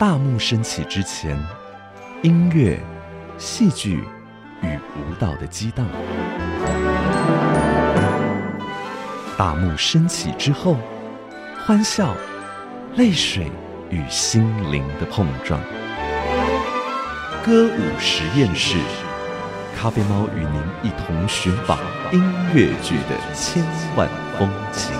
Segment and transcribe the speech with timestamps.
[0.00, 1.38] 大幕升起之前，
[2.22, 2.80] 音乐、
[3.36, 4.02] 戏剧
[4.62, 5.84] 与舞蹈的激荡；
[9.36, 10.78] 大幕升起之后，
[11.66, 12.14] 欢笑、
[12.96, 13.52] 泪水
[13.90, 14.42] 与心
[14.72, 15.60] 灵的碰撞。
[17.44, 18.78] 歌舞实验室，
[19.78, 21.78] 咖啡猫与您一同寻访
[22.10, 22.24] 音
[22.54, 23.62] 乐剧的千
[23.96, 24.08] 万
[24.38, 24.99] 风情。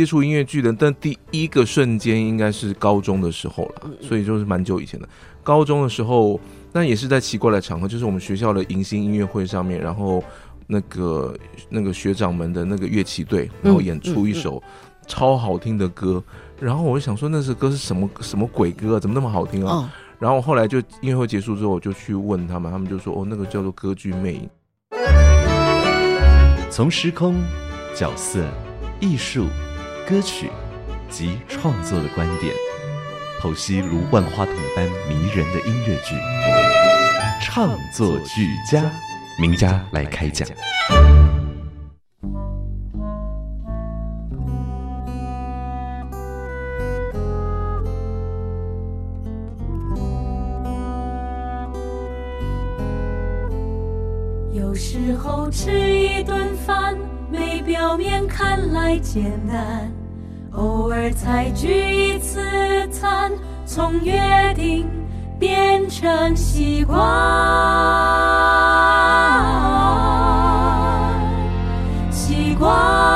[0.00, 5.06] 接触音乐剧的，但第一个瞬间应该是高中的时候了，所以就是蛮久以前的。
[5.42, 6.40] 高中的时候，
[6.72, 10.24] 那也是在奇怪的场合，就是我们学校的迎新音乐会上面，然后
[10.66, 11.36] 那个
[11.68, 14.62] 那个学长们的那个乐器队，然后演出一首
[15.06, 16.24] 超好听的歌，
[16.58, 19.92] 然后我就想说那首歌是什么什么鬼歌，啊，怎么那么好听啊？
[20.18, 24.48] 然后后来就音乐会结束之后，我就去问他们，他们就说哦，那个叫做歌剧魅影。
[26.70, 27.34] 从时空、
[27.94, 28.42] 角色、
[28.98, 29.44] 艺术。
[30.10, 30.50] 歌曲
[31.08, 32.52] 及创作的观点，
[33.40, 36.16] 剖析如万花筒般迷人的音乐剧，
[37.40, 38.82] 唱作俱佳，
[39.38, 40.48] 名家来开讲。
[54.52, 56.98] 有时候吃一顿饭，
[57.30, 59.99] 没表面看来简单。
[60.52, 62.40] 偶尔才聚一次
[62.90, 63.30] 餐，
[63.64, 64.20] 从约
[64.54, 64.88] 定
[65.38, 66.98] 变成习惯。
[72.10, 73.09] 习惯。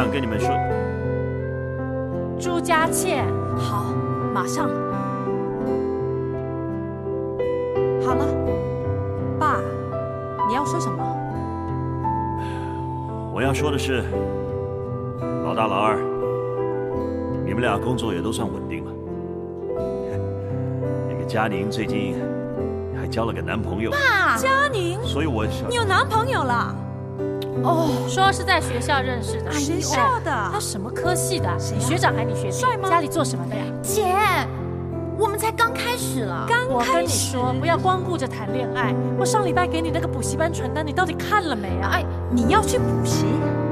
[0.00, 0.48] 想跟你们说。
[2.40, 3.92] 朱家倩，好，
[4.32, 4.66] 马上。
[8.02, 8.24] 好了，
[9.38, 9.60] 爸，
[10.48, 11.04] 你要说什么？
[13.34, 14.02] 我要说的是，
[15.44, 15.98] 老大老二，
[17.44, 18.92] 你们俩工作也都算稳定了。
[21.28, 22.16] 佳宁最近
[22.98, 23.90] 还交了个男朋友。
[23.90, 26.74] 爸，佳宁，所以我你有男朋友了？
[27.62, 29.50] 哦，说是在学校认识的。
[29.52, 30.30] 学校的？
[30.52, 31.48] 他什么科系的？
[31.72, 32.52] 你学长还是你学弟？
[32.52, 32.88] 帅吗？
[32.88, 33.62] 家里做什么的呀？
[33.82, 34.04] 姐，
[35.18, 36.46] 我们才刚开始了。
[36.48, 38.94] 刚我跟你说，不要光顾着谈恋爱。
[39.18, 41.90] 我上礼拜给你那个补习班传单，你到底看了没啊？
[41.92, 43.26] 哎，你要去补习？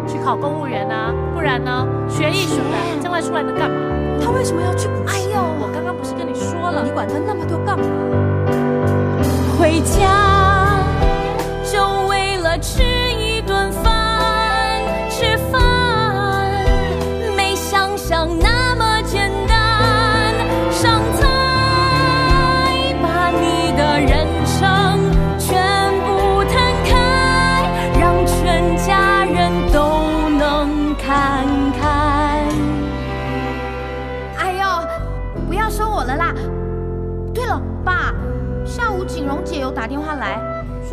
[0.07, 1.13] 去考公务员啊？
[1.35, 1.87] 不然呢？
[2.09, 3.77] 学艺术的，将来出来能干嘛？
[4.23, 5.15] 他为什么要去补习？
[5.15, 6.83] 哎呦，我刚刚不是跟你说了？
[6.85, 7.85] 你管他那么多干嘛？
[9.59, 10.79] 回家
[11.65, 12.83] 就为了吃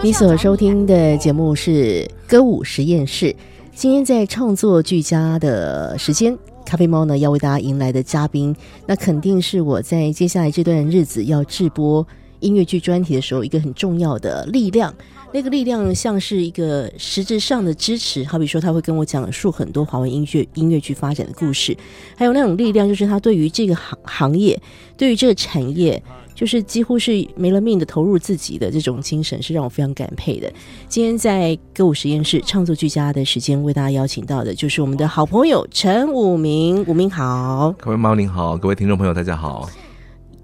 [0.06, 3.36] 你所收听的节目是歌舞实验室。
[3.74, 8.56] 今天在创作俱佳的时间，咖啡猫呢要为大家迎来的嘉宾，
[8.86, 12.06] 那肯定是我在接下来这段日子要制播
[12.40, 14.94] 音乐剧专题的时候一个很重要的力量。
[15.34, 21.76] 那个力量像是一个实质上的支持，好比说他会跟我讲述很多华文音乐音乐剧发展的故事，
[22.16, 24.62] 还有那种力量就是他对于这个行行业，
[24.96, 26.04] 对于这个产业。
[26.36, 30.52] 就是几乎是没了命的投入自己的这种精神，是让我非常感佩的。
[30.90, 36.86] 今天在歌舞实验室创作俱佳的时间，为大家邀请到的就是我们的好朋友陈武明。
[36.86, 39.70] 武明好，各位猫您好，各位听众朋友大家好，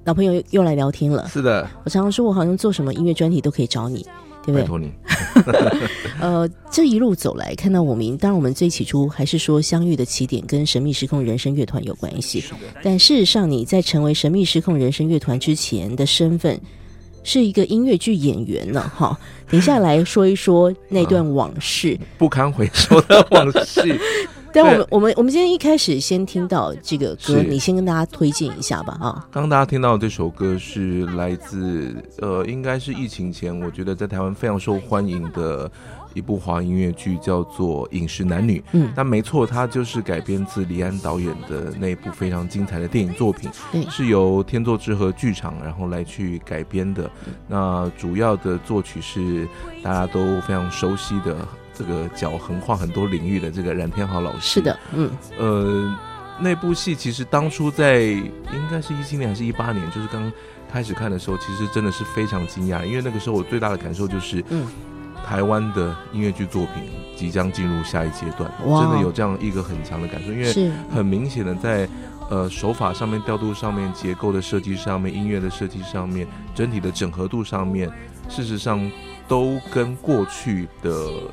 [0.05, 1.27] 老朋友又来聊天了。
[1.27, 4.05] 是的，我常常说我好像做什么音乐专题都可以找你。
[4.45, 4.61] 对不对？
[4.61, 4.91] 拜托你。
[6.19, 12.43] 呃，这一路走来，看到我们，当然我们最起初还是说相遇的起点跟神秘失控人生乐团有关系。
[12.83, 16.59] 但事实上，你在成为神秘失控人生乐团之前的身份
[17.23, 18.81] 是一个音乐剧演员呢。
[18.95, 19.17] 哈，
[19.49, 23.99] 等一下来说一说那段往事，不堪回首的往事。
[24.53, 29.25] 但我们我们我们今天一开始先听到这个歌，你先跟大家推荐一下吧啊。
[29.31, 35.71] 刚刚大家听到的这首歌是来自呃，应该是疫情前，我觉得在台湾非常受欢迎的
[36.13, 38.59] 一部华音乐剧，叫做《饮食男女》。
[38.73, 47.09] 嗯那没错，它就是改编自李安导演的那部非常精彩的电影作品，对是由天作之合剧场然后来去改编的。
[47.47, 49.47] 那主要的作曲是
[49.81, 51.37] 大家都非常熟悉的
[51.81, 54.41] 这个脚横跨很多领域的这个冉天豪老师。
[54.41, 55.97] 是的，嗯，呃，
[56.39, 60.31] 那部戏其实当初在应该是一七年还是一八年，就是刚
[60.71, 64.67] 开始看的时候，其实真的是非常惊讶，因为那个时候我最大的感受就是，嗯，
[65.25, 66.83] 台湾的音乐剧作品
[67.15, 71.89] 即将进入下一阶段，真的有这样一个很强的感受，因为是很明显的在。
[72.29, 76.25] 呃，手法上面、调度上面、结构的设计上面、音乐的设计上面、
[76.55, 77.91] 整体的整合度上面，
[78.29, 78.79] 事实上
[79.31, 80.91] 都跟过去的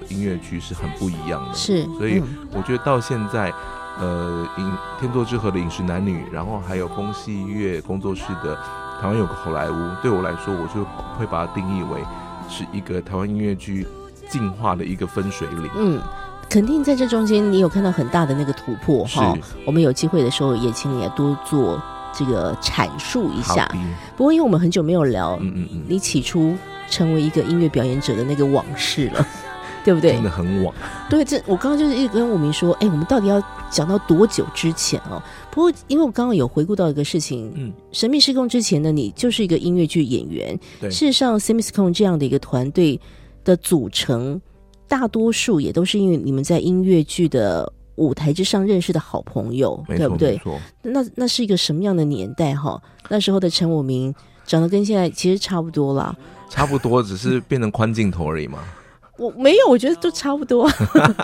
[0.08, 1.52] 音乐剧是很不一样的。
[1.52, 3.52] 是，所以嗯我觉得到现在，
[3.98, 8.56] 呃，影天作之合的《饮食男女》，然后还有风戏乐工作室的
[9.02, 10.84] 《台湾有个好莱坞》，对我来说，我就
[11.18, 12.00] 会把它定义为
[12.48, 13.84] 是一个台湾音乐剧
[14.30, 15.68] 进化的一个分水岭。
[15.76, 16.00] 嗯，
[16.48, 19.36] 肯定在这中间你有看到很大的那个突破哈。
[19.66, 23.68] 我们有机会的时候也请你也多做这个阐述一下。
[24.16, 26.56] 不过因为我们很久没有聊嗯嗯嗯，你起初
[26.90, 29.26] 成为一个音乐表演者的那个往事了，
[29.84, 30.22] 对不对真？
[30.24, 30.74] 的很晚。
[31.08, 35.22] 对，这我刚刚就是一直跟武明说，哎，我们到底要讲到多久之前哦？
[35.50, 40.58] 不过因为我刚刚有回顾到一个事情，嗯，神秘失控之前的你就是一个音乐剧演员。
[40.80, 43.00] 对事实上 s e m i s c o n 这样的一个团队
[43.44, 44.40] 的组成，
[44.86, 50.40] 大多数也都是因为你们在音乐剧的舞台之上认识的好朋友，对不对。
[50.82, 52.80] 那那是一个什么样的年代哈？
[53.08, 54.14] 那时候的陈武明
[54.46, 56.14] 长得跟现在其实差不多啦。
[56.48, 58.58] 差不多，只是变成宽镜头而已嘛。
[59.18, 60.70] 我没有，我觉得都差不多。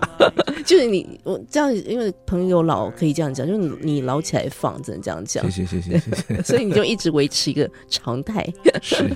[0.67, 5.65] 就是你我这样，因为朋友老可以这样讲，就是你你老起来放，只能这样讲谢。
[5.65, 6.43] 谢，谢谢，谢谢。
[6.43, 8.45] 所以你就一直维持一个常态。
[8.83, 9.09] 是，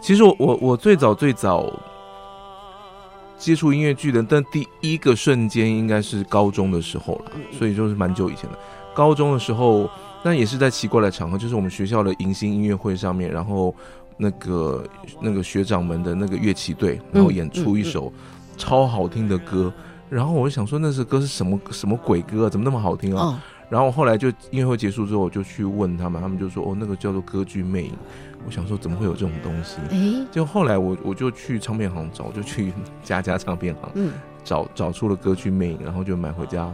[0.00, 1.70] 其实我我我最早最早
[3.36, 8.58] 接触音乐剧的，但第一个瞬间应该是高中的时候了，所以就是蛮久以前的。
[8.94, 9.90] 高中的时候，
[10.22, 13.74] 那也是在奇怪的场合，就是我们学校的迎新音乐会上面，然后
[14.20, 14.84] 那个
[15.20, 18.12] 那个学长们的那个乐器队，然后演出一首
[18.58, 19.72] 超好听的歌。
[20.10, 22.50] 然后我就想说，那首歌是什么什么鬼歌、啊？
[22.50, 23.26] 怎么那么好听啊？
[23.26, 23.38] 哦，
[23.70, 27.92] 然后后来就音乐会结束之后，我就去问他们，他们就说：“哦，那个叫做歌剧魅影。”
[28.44, 29.76] 我想说，怎么会有这种东西？
[29.90, 32.72] 哎，就后来我我就去唱片行找，我就去
[33.04, 34.12] 家家唱片行嗯，
[34.42, 36.68] 找找出了歌剧魅影，然后就买回家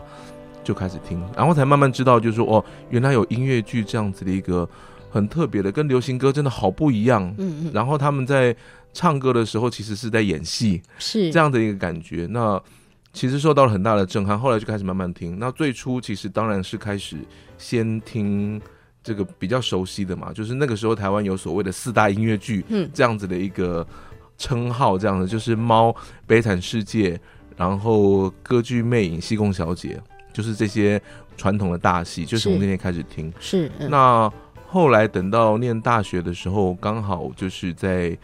[0.65, 4.67] 就开始听，然后才慢慢知道，就是说哦，原来有音乐剧这样子的一个
[5.11, 7.23] 很特别的，跟流行歌真的好不一样。
[7.39, 8.55] 嗯嗯，然后他们在
[8.93, 12.27] 唱歌的时候，其实是在演戏，是这样的一个感觉。
[12.31, 12.61] 那
[13.13, 15.39] 其实受到了很大的震撼，后来就开始慢慢听。
[15.39, 17.17] 那最初其实当然是开始
[17.57, 18.61] 先听
[19.03, 23.87] 这个比较熟悉的嘛，就是那个时候台湾有所谓的四大音乐剧，嗯这样子的一个
[24.37, 25.89] 称号，这样的就是《猫》
[26.27, 27.13] 《悲惨世界》，
[27.57, 29.99] 然后歌剧魅影、西贡小姐，
[30.33, 31.01] 就是这些
[31.39, 33.33] 传统的大戏，就是从是那天开始听。
[33.41, 34.31] 是，嗯那
[34.77, 38.15] 后来等到念大学的时候，刚好就是在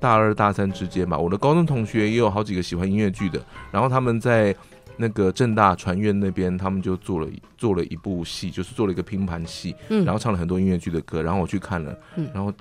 [0.00, 1.16] 大二大三之间吧。
[1.16, 3.40] 我的高中同学也有好几个喜欢音乐剧的，
[3.70, 4.52] 然后他们在
[4.96, 12.52] 那个正大传院那边，他们就做了做了一部戏，就是做了一个拼盘戏，嗯然后唱了很多音乐剧的歌，然后我去看了，嗯然后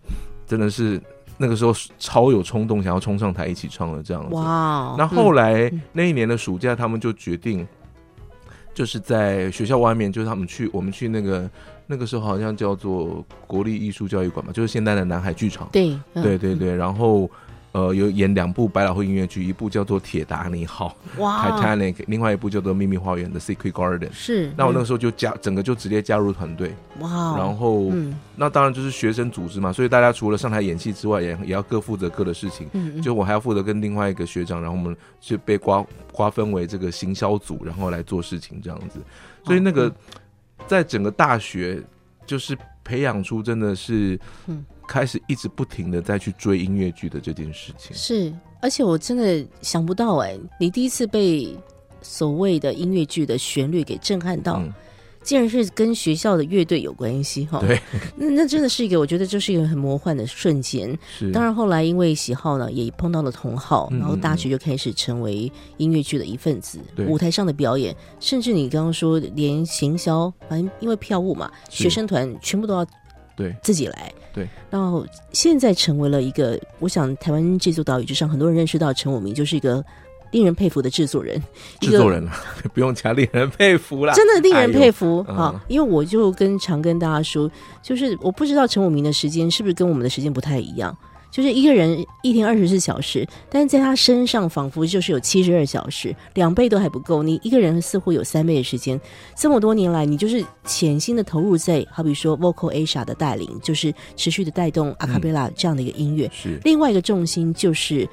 [0.46, 1.02] 真的是
[1.36, 4.36] 那个时候超有冲动，想要冲上台一起唱的这样子。
[4.36, 7.68] 哇哦，那后来来、嗯那一年的暑假，他们就决定，
[8.72, 11.50] 就是在学校外面，就是他们去我们去那个
[11.88, 15.70] 那个时候好像叫做国立艺术教育馆嘛，就是现在的南海剧场。
[15.72, 17.30] 对嗯对对对，然后
[17.74, 24.00] 呃有演两部百老汇音乐剧，一部叫做《铁达尼号》哇 （Titanic），另外一部叫做《秘密花园》的《Secret Garden》。
[24.12, 32.68] 是，嗯那我那个时候就加整个就直接加入团队，哇哦，然后、嗯那当然就是学生组织嘛，所以大家除了上台演戏之外，也也要各负责各的事情。
[32.74, 39.00] 嗯嗯就我还要负责跟另外一个学长，然后我们就被瓜瓜分为这个行销组，然后来做事情这样子。
[39.46, 39.94] 所以那个
[40.68, 41.82] 在整个大学，
[42.26, 47.96] 就是培养出真的是嗯，开始一直不停的再去追音乐剧的这件事情。
[47.96, 51.56] 是，而且我真的想不到哎，你第一次被
[52.02, 54.74] 所谓的音乐剧的旋律给震撼到，嗯，
[55.26, 57.60] 竟然是跟学校的乐队有关系哈。
[57.60, 57.78] 对，
[58.16, 60.98] 那那真的是一个，我觉得就是一个很魔幻的瞬间。
[61.18, 66.80] 是，当然后来因为喜好呢，也碰到了同好，嗯然后大学就开始成为音乐剧的一份子。
[66.96, 72.86] 对舞台上的表演，甚至你刚刚说连行销，反正因为票务嘛，学生团全部都要
[73.36, 74.14] 对自己来。
[74.34, 79.84] 对，然后现在成为了一个，我想台湾这座岛屿之上，很多人认识到陈武明就是一个
[80.36, 81.42] 令人佩服的制作人，
[81.80, 82.32] 制作人了，
[82.74, 85.26] 不用讲令人佩服啦，真的令人佩服。
[85.30, 85.64] 啊！
[85.70, 87.50] 因为我就跟常跟大家说，
[87.82, 90.96] 就是我不知道陈武明的时间是不是跟我们的时间不太一样。
[91.32, 97.24] 就是一个人一天二十四小时，但是在他身上仿佛就是有七十二小时，两倍都还不够。
[97.24, 99.00] 你一个人似乎有三倍的时间。
[99.38, 106.30] 这么多年来，你就是潜心的投入在，好比说 Vocal Asia 的带领，就是持续的带动阿卡贝拉这样的一个音乐。
[106.34, 108.08] 是另外一个重心就是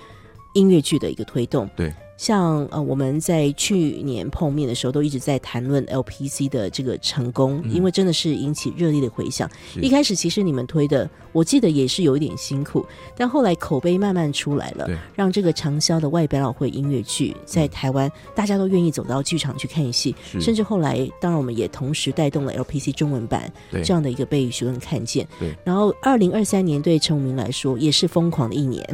[0.54, 1.70] 音乐剧的一个推动。
[1.76, 3.74] 对，像呃我们在去
[4.04, 7.72] 年碰面的时候，都一直在谈论 LPC 的这个成功，嗯。
[7.72, 9.50] 因为真的是引起热烈的回响。
[9.74, 9.80] 是。
[9.80, 12.86] 一开始其实你们推的，我记得也是有一点辛苦，
[13.16, 23.52] 但后来口碑慢慢出来了，让这个长销的外百老汇音乐剧在台湾大家都愿意走到剧场去看戏，甚至后来当然我们也同时带动了 LPC 中文版
[23.82, 25.26] 这样的一个被许多人看见。
[25.64, 28.86] 然后二零二三年对陈武明来说也是疯狂的一年，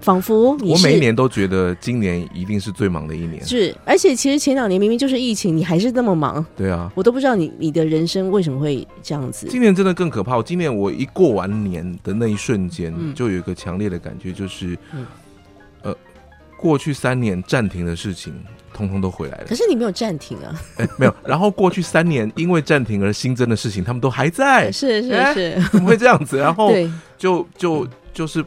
[0.00, 3.44] 仿佛你我每一年都觉得今年一定是最忙的一年。
[3.44, 9.46] 是，而且其实前两年明明就是疫情，你还是那么忙，对啊，我都不知道你你的人生为什么会这样子。
[9.50, 10.36] 今年真的更可怕。
[10.36, 15.06] 我今年我一过完年的那一瞬间，嗯就有一个强烈的感觉，就是，嗯
[15.82, 15.96] 呃，
[16.58, 18.34] 过去三年暂停的事情，
[18.74, 19.54] 通通都回来了可。
[19.54, 21.14] 是你没有暂停啊， 哎，没有。
[21.24, 26.36] 然后过去三年因为暂停而新增的事情，他们都还在，是是哎是，怎么会这样子？
[26.38, 28.44] 然后 对，就就就是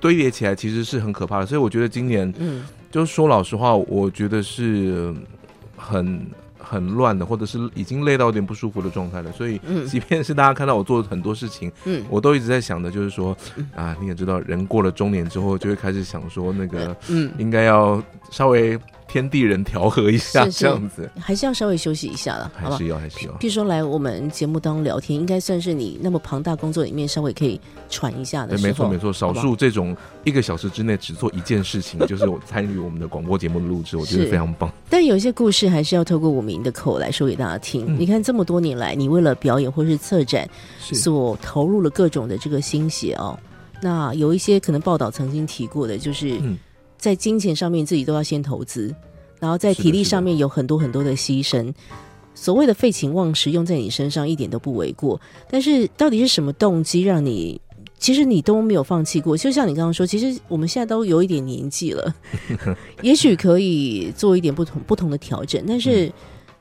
[0.00, 1.46] 堆叠起来，其实是很可怕的。
[1.46, 5.14] 所以我觉得今年，嗯就是说老实话，我觉得是
[5.76, 6.26] 很
[6.58, 9.30] 很乱的，或者是已经累到有点不舒服的状态了。
[9.32, 13.36] 所以，嗯即便是大家看到我做很多事情，嗯，我都一直在想的，就是说
[13.74, 18.78] 啊，你也知道，人过了中年之后，就会开始想说，那个嗯，应该要稍微
[19.10, 22.86] 天地人调和一下，这样子，还是要稍微休息一下了，还是？
[22.86, 23.32] 要还是要。
[23.38, 28.68] 譬如说来我们节目当中聊天，应该算是你那么庞大工作里面稍微可以喘一下的对，时候。
[28.68, 34.72] 没错没错，少数这种一个小时之内只做一件事情，就是我参与我们的广播节目的录制，我觉得非常棒。
[34.88, 37.84] 但有一些故事还是要透过我们的口来说给大家听。
[37.88, 40.48] 嗯你看这么多年来，你为了表演或是策展，
[40.78, 43.36] 所投入了各种的这个心血哦。
[43.82, 46.56] 那有一些可能报道曾经提过的，就是嗯
[47.00, 48.94] 在金钱上面自己都要先投资，
[49.40, 51.74] 然后在体力上面有很多很多的牺牲。
[52.32, 57.60] 所谓的废寝忘食用在你身上一点都不为过，但是到底是什么动机让你？
[57.98, 62.14] 其实你都没有放弃过，就像你刚刚说，其实我们现在都有一点年纪了，
[63.02, 65.62] 也许可以做一点不同不同的调整。
[65.68, 66.10] 但是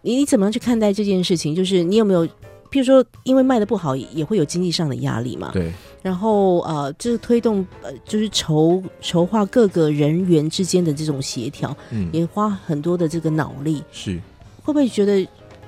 [0.01, 1.55] 你你怎么样去看待这件事情？
[1.55, 5.51] 就是你有没有，譬如说，因为卖的不好，也会有经济上的压力嘛？
[5.53, 13.83] 对，然后呃，就是推动呃，就是筹筹划各个人员之间的这种协调，嗯，也花很多的这个脑力。
[13.91, 14.19] 是
[14.63, 15.27] 会不会觉得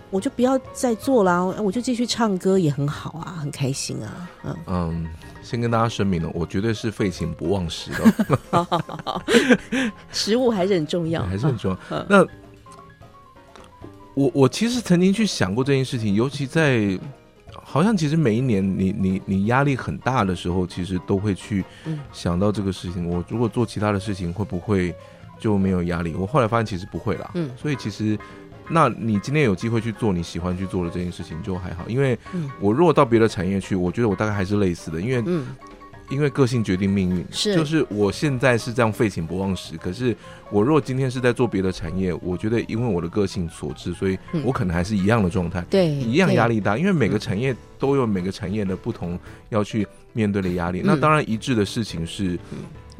[0.10, 5.08] 我就不要再做啦，我就继续唱歌也很好啊，很开心啊，嗯，嗯。
[5.44, 9.22] 先跟大家声明了，我绝对是废寝不忘食的，好好好好，
[10.12, 11.80] 食物还是很重要， 还是很重要。
[11.90, 12.26] 嗯那
[14.14, 16.98] 我我其实曾经去想过这件事情，尤其在
[17.64, 23.08] 好像其实每一年你你你压力很大的时候，其实都会去嗯想到这个事情。
[23.08, 24.94] 我如果做其他的事情，会不会
[25.40, 26.14] 就没有压力？
[26.16, 27.32] 我后来发现其实不会啦。
[27.34, 28.18] 嗯所以其实。
[28.74, 35.46] 那你今天有机会去做你喜欢去做的这件事情就还好，因为嗯我如果到别的产业去，我觉得我大概还是类似的，因为嗯
[36.12, 37.56] 因为个性决定命运，是。
[37.56, 40.16] 就是我现在是这样废寝不忘食，可是
[40.52, 49.18] 我若今天是在做别的产业，我觉得因为我的个性所致，所以嗯我可能还是一样的状态，对，一样压力大，因为每个产业都有每个产业的不同
[49.50, 50.82] 要去面对的压力。
[50.82, 50.84] 嗯。
[50.86, 52.38] 那当然一致的事情是，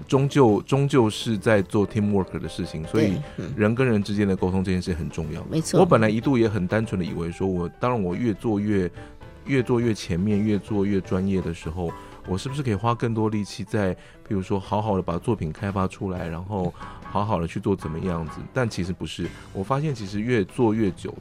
[0.08, 3.14] 终究终究是在做 teamwork 的事情，所以
[3.56, 5.44] 人跟人之间的沟通这件事很重要。
[5.52, 8.90] 没错，我本来一度也很单纯的以为说我，当然我越做越
[9.46, 11.92] 越做越前面，越做越专业的时候，
[12.28, 13.94] 我是不是可以花更多力气在，
[14.28, 16.74] 比如说好好的把作品开发出来，然后
[17.04, 18.40] 好好的去做怎么样子？
[18.54, 21.14] 但其实不是，我发现其实越做越久，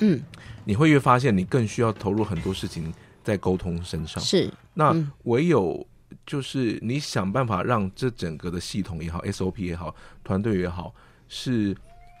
[0.00, 0.20] 嗯
[0.64, 4.22] 你会越发现你更需要投入很多事情在沟通身上。
[4.22, 5.86] 是那嗯唯有
[6.26, 10.94] 就是你想办法让这整个的系统也好，SOP 也好，团队也好，
[11.28, 11.74] 是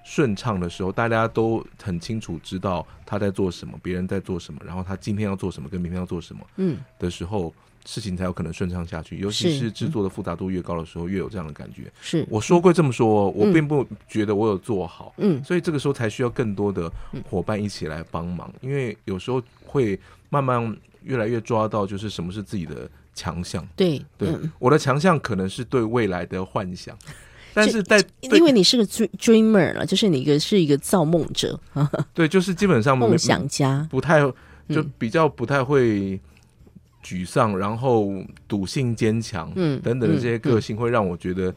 [0.04, 7.52] 顺畅的时候，大家都很清楚知道他在做什么，别人在做什么，然后他今天要做什么，跟明天要做什么嗯的时候，
[7.84, 9.18] 事情才有可能顺畅下去。
[9.18, 11.90] 尤其是是制作的复杂度越高的时候，越有这样的感觉。
[12.00, 12.26] 是。
[12.28, 15.42] 我说过这么说，我嗯并不觉得我有做好，嗯。
[15.42, 16.90] 所以这个时候才需要更多的
[17.28, 19.98] 伙伴一起来帮忙，因为有时候会
[20.30, 23.66] 慢慢越来越抓到，就是什么是自己的强项。
[23.74, 24.50] 对对，嗯。
[24.58, 26.96] 我的强项可能是对未来的幻想，
[27.54, 31.58] 但是在因为你是个 dream- dreamer 了，就是你一个是一个造梦者、
[32.14, 34.34] 对，就是基本上梦想家，不太就
[34.82, 34.92] 嗯。
[34.98, 36.20] 比较不太会
[37.08, 38.12] 沮丧，然后
[38.46, 41.54] 笃信坚强，嗯等等的这些个嗯性，会让我觉得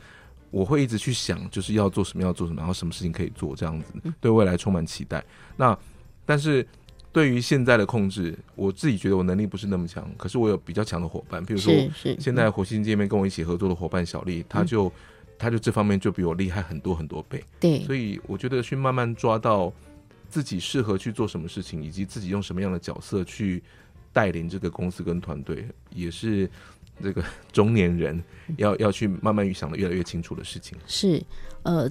[0.50, 5.22] 我会一直去想，就是要做什么，要做什么，然后什么事情可以做，这样子对未来充满期待。
[5.58, 5.78] 那
[6.26, 6.66] 但是
[7.12, 11.74] 对于现在的控制，我自己觉得我能力不是那么强，可是我有比较强的伙伴，比如说
[12.18, 14.90] 现在火星界面跟我一起合作的伙伴小丽，他就
[15.38, 17.84] 他就这方面就比我厉害很多很多倍，对。
[17.84, 19.74] 所以我觉得去慢慢抓到
[20.30, 23.62] 自己适合去做什么事情，以及自己用什么样的角色去
[24.14, 26.50] 带领这个公司跟团队，也是
[27.02, 28.24] 这个中年人
[28.58, 30.78] 要要去慢慢想的越来越清楚的事情。
[30.88, 31.22] 是
[31.64, 31.90] 呃。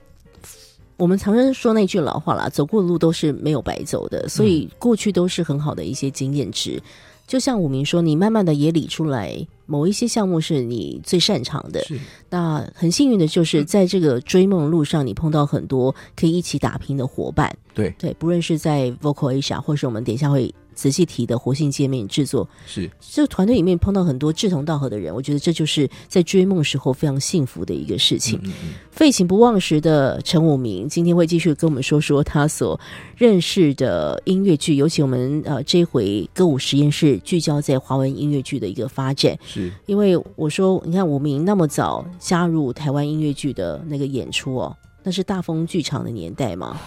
[0.96, 6.78] 我们常常说那句老话啦，走过的路都是没有白走的，所以过去都是很好的一些经验值。
[7.26, 9.34] 就像武明说，你慢慢的也理出来
[9.64, 11.82] 某一些项目是你最擅长的，
[12.28, 17.50] 那很幸运的就是在这个追梦路上，你碰到很多可以一起打拼的伙伴。
[17.72, 22.90] 对对，不论是在 Vocal Asia，或是我们等一下会仔细提的活性界面制作，是。
[23.00, 28.38] 这个团队里面碰到很多志同道合的人，我觉得这就是在追梦时候非常幸福的一个事情。
[28.44, 32.78] 嗯嗯废寝不忘食的陈武明今天会继续跟我们说说他所
[33.16, 39.38] 认识的音乐剧，尤其我们呃这回歌舞实验室聚焦在华文音乐剧的一个发展。
[39.44, 39.72] 是。
[39.86, 46.78] 因为我说，你看武明那么早加入台湾音乐剧的那个演出哦，那是大风剧场的年代嘛，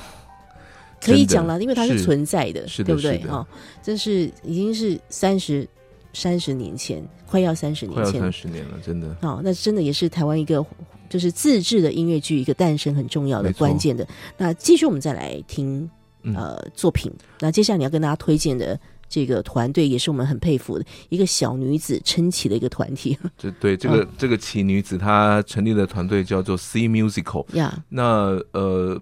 [1.03, 3.17] 可以讲了，因为它是是存在的，是对不对？
[3.19, 3.47] 哈哦，
[3.81, 5.67] 这是已经是三十
[6.13, 9.15] 三十年前，快要三十快要年前三十年了，真的。
[9.21, 10.65] 哦，那真的也是台湾一个
[11.09, 14.07] 就是自制的音乐剧一个诞生很重要的关键的。
[14.37, 15.89] 那继续我们再来听
[16.23, 16.33] 嗯。
[16.35, 18.79] 呃作品，那接下来你要跟大家推荐的
[19.09, 23.17] 这个团队也是我们很佩服的一个小女子撑起的一个团体。
[23.37, 27.45] 这对这个、这个奇女子，她成立的团队叫做 C Musical。
[27.55, 28.99] 呀，那呃，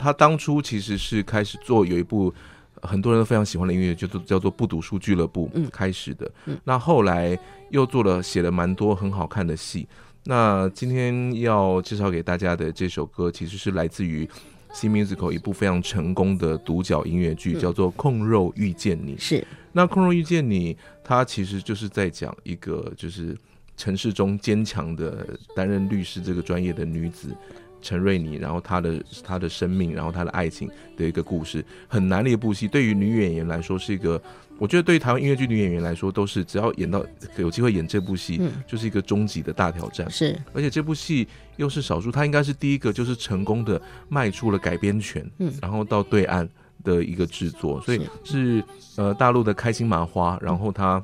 [0.00, 2.32] 她当初其实是开始做有一部
[2.80, 6.30] 很多人都非常喜欢的音乐，就做叫做《不读书俱乐部》嗯开始的。
[6.46, 7.38] 嗯那后来
[7.68, 9.86] 又做了写了蛮多很好看的戏。
[10.24, 14.26] 那今天要介绍给大家的这首歌，其实是来自于
[14.72, 19.16] C Musical 一部非常成功的独角音乐剧，嗯叫做《控肉遇见你》。
[19.20, 23.36] 是那《控肉遇见你》，它其实就是在讲一个就是
[23.76, 27.34] 城市中坚强的担任律师这个专业的女子
[27.80, 32.68] 陈瑞妮，然后她的她的生命，然后她的爱情的一个故事，很难的一部戏。
[32.68, 34.20] 对于女演员来说，是一个
[34.58, 37.04] 我觉得对于台湾音乐剧女演员来说，都是只要演到
[37.36, 38.52] 有机会演这部戏，嗯。
[38.66, 40.10] 就是一个终极的大挑战。
[40.10, 40.38] 是。
[40.52, 45.52] 而且这部戏又是少数，她应该是第一个就是成功的卖出了改编权，嗯。
[45.62, 46.48] 然后到对岸
[46.84, 48.62] 的一个制作，所以是。
[48.96, 51.02] 呃大陆的开心麻花，然后他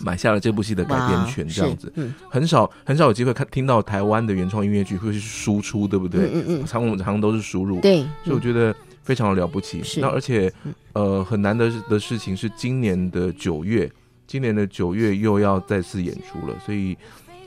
[0.00, 6.30] 买下了这部戏的改编权，这样子嗯很少很少有机会看听到台湾的原创音乐剧会去输出，对不对？
[6.32, 9.82] 嗯嗯常我们常常都是输入，对，所以我觉得非常的了不起。
[9.82, 13.90] 是那而且嗯呃很难得的事情是，今年的九月，
[14.26, 16.96] 今年的九月又要再次演出了，所以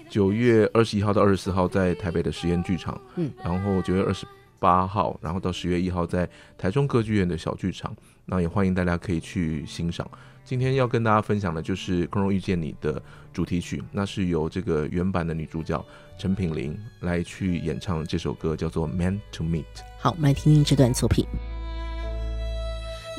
[0.08, 4.26] 九月二十一号到二十四号在台北的实验剧场，嗯，然后九月二十
[4.60, 7.94] 八号，然后到十月一号在台中歌剧院的小剧场，
[8.26, 10.08] 那也欢迎大家可以去欣赏。
[10.46, 13.02] 今天要跟大家分享的就是《空中遇见你》的
[13.34, 15.84] 主题曲，那是由这个原版的女主角
[16.20, 19.64] 陈品玲来去演唱这首歌，叫做《Man to Meet》。
[20.00, 21.26] 好，我们来听听这段作品。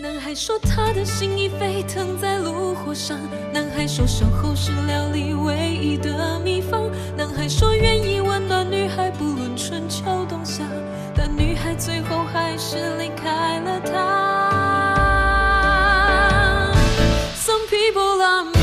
[0.01, 3.19] 男孩说他的心已沸腾在炉火上，
[3.53, 10.63] 男孩说守候是料理唯一的秘方，男孩说愿意温暖女孩不论春秋冬夏，
[11.13, 14.66] 但女孩最后还是离开了他。
[17.47, 18.56] Some people are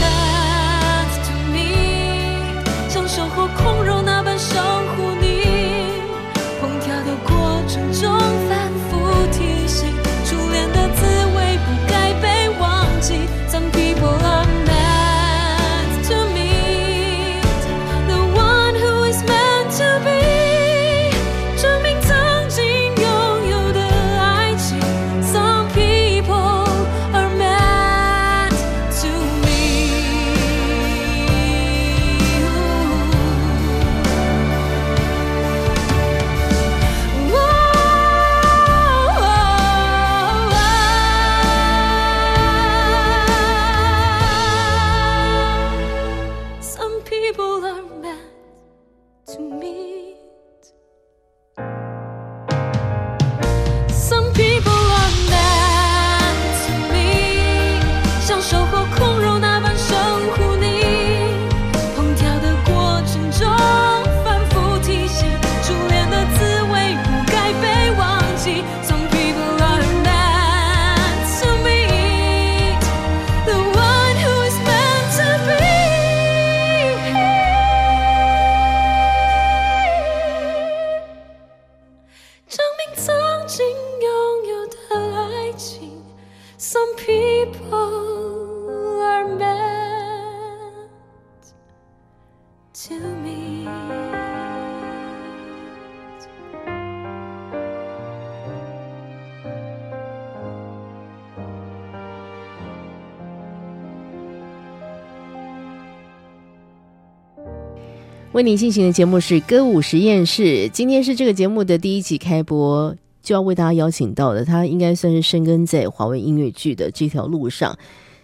[108.44, 117.74] 为您进行的节目是歌舞实验室，今天是这个节目的第一集开播，就要为大家邀请到的，他应该算是深耕在华文音乐剧的这条路上，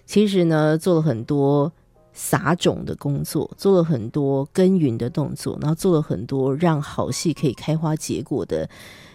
[0.06, 1.72] 其实呢做了很多
[2.12, 8.70] 撒种的工作，做了很多耕耘的动作，然后做了很多让好戏可以开花结果的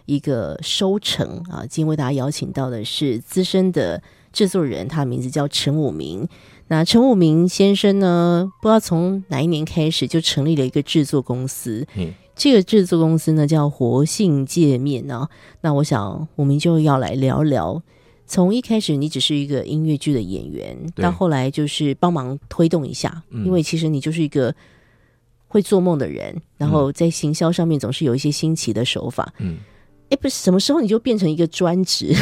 [0.06, 1.66] 一个收成啊。
[1.68, 6.26] 今天为大家邀请到的是资深的制作人，他的名字叫陈武明。
[6.68, 8.50] 那陈武明先生呢？
[8.62, 11.86] 不知道从哪一年开始就成立了一个制作公司。
[11.94, 15.28] 嗯，这个制作公司呢叫活性界面啊。
[15.60, 17.82] 那我想，我们就要来聊聊，
[18.26, 24.54] 从一开始你只是一个音乐剧的演员，到后来就是帮忙推动一下，嗯因为其实你就是一个
[25.46, 29.32] 会做梦的人，然后在行销上面总是有一些新奇的手法。
[29.38, 29.58] 嗯，
[30.10, 32.14] 哎，不是什么时候你就变成一个专职，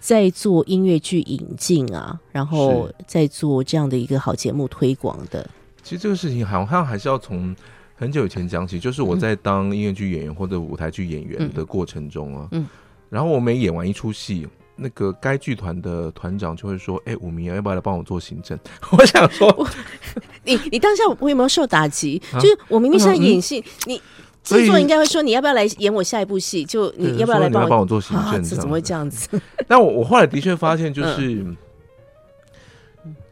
[0.00, 5.48] 在做音乐剧引进啊，然后是在做这样的一个好节目推广的。
[5.82, 7.54] 其实这个事情好像还是要从
[7.94, 12.66] 很久以前讲起，就是我在当音乐剧演员或者舞台剧演员的过程中啊，嗯嗯
[13.08, 14.46] 然后我每演完一出戏。
[14.80, 18.56] 那个该剧团的团长就会说：“哎、武明要不要来帮我做行政？”
[18.96, 19.68] 我想说，
[20.46, 22.22] 你你当下我有没有受打击？
[22.32, 24.00] 啊就是我明明是在演戏，你
[24.42, 26.64] 制作应该会说你要不要来演我下一部戏？
[26.64, 29.28] 就你要不要来帮我做行啊政怎么会这样子？
[29.66, 31.44] 但我我后来的确发现，就是、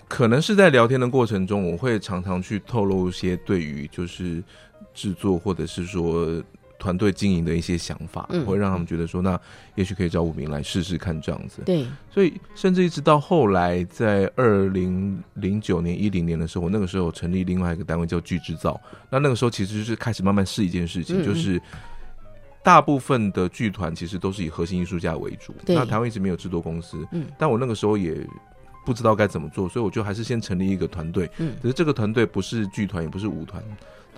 [0.07, 4.43] 可能是在聊天的过程中，我会常常去透露一些对于就是
[4.93, 6.43] 制作或者是说
[6.79, 9.41] 团队经营的一些想法，嗯会让他们觉得说，那
[9.75, 11.63] 也许可以找武明来试试看这样子。
[11.65, 18.81] 对，所以甚至一直到后来，在二零零九年、一零年的时候，我那个时候成立另外一个单位叫剧制造。
[19.11, 21.61] 那那个时候其实就是开始慢慢试一件事情，嗯嗯就是
[22.63, 25.55] 大部分的剧团其实都是以核心艺术家为主。
[25.65, 28.27] 对那台湾一直没有制作公司，嗯但我那个时候也
[28.85, 31.31] 不知道该怎么做，所以我就还是先成立一个团队。
[31.39, 33.63] 嗯只是这个团队不是剧团，也不是舞团。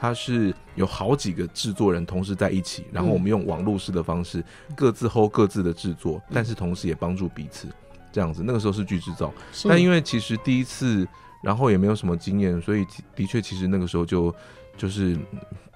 [0.01, 4.43] 它是有好几个制作人同时在一起，然后我们用网络式的方式，
[4.77, 7.67] 各自 hold 各自的制作，但是同时也帮助彼此，
[8.13, 8.43] 这样子。
[8.45, 9.35] 那个时候是剧制造，
[9.69, 11.05] 但因为其实第一次，
[11.43, 14.33] 然后也没有什么经验，所以的的确其实那个时候就
[14.77, 15.19] 就是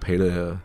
[0.01, 0.57] 赔了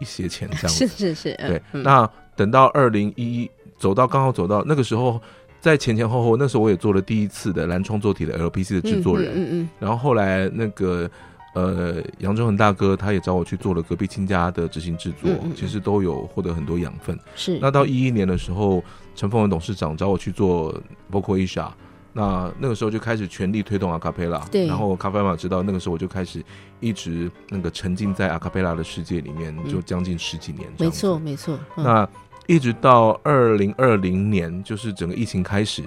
[0.00, 0.96] 一些钱这样是子。
[0.96, 1.82] 是 是，是对，嗯。
[1.82, 5.20] 那等到二零一一走到刚好走到那个时候，
[5.60, 9.68] 在前前后后，那时候我也做了第一次的蓝创作体的 LPC 的制作人，嗯嗯。
[9.78, 11.10] 然后后来那个
[11.54, 15.54] 呃杨忠恒大哥他也找我去做了隔壁亲家的执行制作，嗯嗯嗯。
[15.54, 17.16] 其实都有获得很多养分。
[17.16, 17.58] 嗯，是。
[17.60, 18.82] 那到一一年的时候，
[19.14, 20.74] 陈凤文董事长找我去做
[21.10, 21.68] Vocal Asia，
[22.12, 24.66] 那那个时候就开始全力推动阿卡贝拉，对。
[24.66, 26.44] 然后卡菲玛知道那个时候我就开始
[26.80, 31.18] 一直那个沉浸在阿卡贝拉的世界里面，就将近十几年，没错。
[31.18, 31.84] 没错，嗯。
[31.84, 32.08] 那
[32.46, 35.82] 一直到二零二零年，就是整个疫情开始，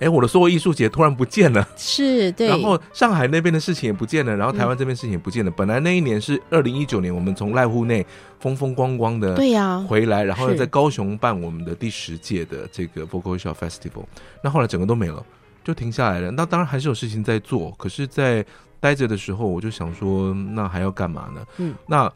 [0.00, 1.66] 哎，我的所有艺术节突然不见了。
[1.76, 5.50] 是对，然后上海那边的事情也不见了，然后台湾这边事情也不见了。
[5.50, 8.04] 本来那一年是二零一九年，我们从濑户内
[8.40, 14.04] 风风光光的对呀，回来，然后呢在高雄办我们的第十届的这个 Vocal Show Festival。
[14.42, 15.22] 那后来整个都没了，
[15.62, 16.30] 就停下来了。
[16.30, 18.44] 那当然还是有事情在做，可是，在
[18.80, 21.46] 待着的时候，我就想说，那还要干嘛呢？
[21.58, 22.10] 嗯，那。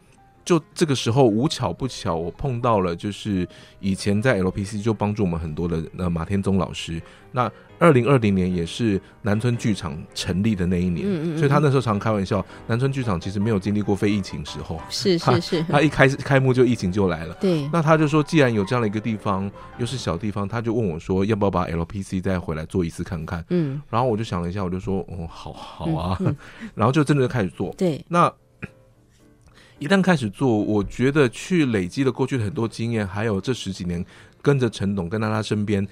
[0.46, 3.48] 就这个时候无巧不巧，我碰到了就是
[3.80, 7.00] 以前在 LPC 就帮助我们很多的呃马天宗老师。
[7.32, 7.50] 那
[7.84, 11.38] 二零二零年也是南村剧场成立的那一年，嗯嗯嗯。
[11.38, 17.34] 所以他那时候常开玩笑，南村剧场其实没有经历过非疫情时候，是是是，他一开始开幕就疫情就来了。
[17.34, 23.44] 对，那他就说，既然有这样的一个地方，又是小地方，他就问我说，要不要把 LPC 再回来做一次看看？
[23.50, 26.34] 嗯，然后我就想了一下，我就说，哦，好好啊，嗯。
[26.74, 27.74] 然后就真的就开始做。
[27.76, 28.32] 对，那
[29.78, 34.02] 一旦开始做，我觉得去累积了过去的很多经验，还有这十几年
[34.40, 35.86] 跟着陈董跟在他身边，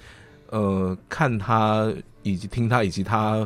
[0.53, 3.45] 呃，看他以及听他以及他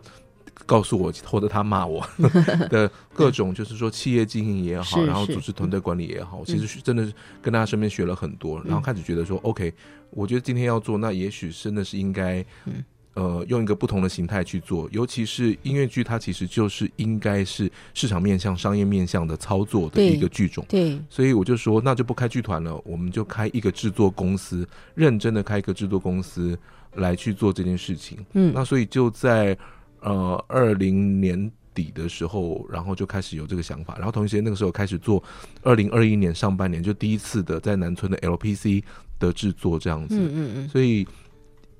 [0.66, 2.06] 告诉我或者他骂我
[2.70, 9.74] 的各种，就是说企业经营也好，然后组织团队管理也好，嗯其实是真的是跟他身边学了很多，然后开始觉得说，OK，
[10.10, 12.46] 我觉得今天要做，那也许真的是应该。
[12.66, 12.84] 嗯
[13.18, 20.64] 呃，用一个不同的形态去做，尤其是音乐剧，它其实就是应该是市场面向、商业面向的操作的一个剧种。
[20.70, 26.56] 对，所以我就说，那就不开剧团了，我们就开一个制作公司，认真的开一个制作公司
[26.96, 28.18] 来去做这件事情。
[28.34, 29.58] 嗯，那所以就在
[30.02, 35.24] 呃二零年底的时候，然后就开始有这个想法，然后同时那个时候开始做
[35.62, 38.84] 二零二一年上半年就第一次的在南村的 LPC
[39.20, 40.16] 的制作这样子。
[40.18, 41.08] 嗯嗯嗯，所以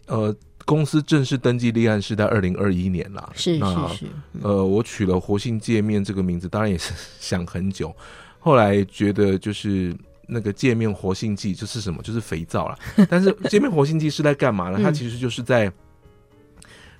[0.06, 0.34] 呃，
[0.66, 3.30] 公司正式登记立案是在二零二一年啦。
[3.36, 3.60] 是是
[3.96, 4.06] 是，
[4.42, 7.94] 呃，我取了“活性界面”这个名字，当然也是 想很久，
[8.40, 9.94] 后来觉得就是
[10.28, 12.78] 那个界面活性剂就是什么，就是肥皂啦。
[13.10, 14.80] 但是界面活性剂是在干嘛呢？
[14.84, 15.72] 它嗯其实就是在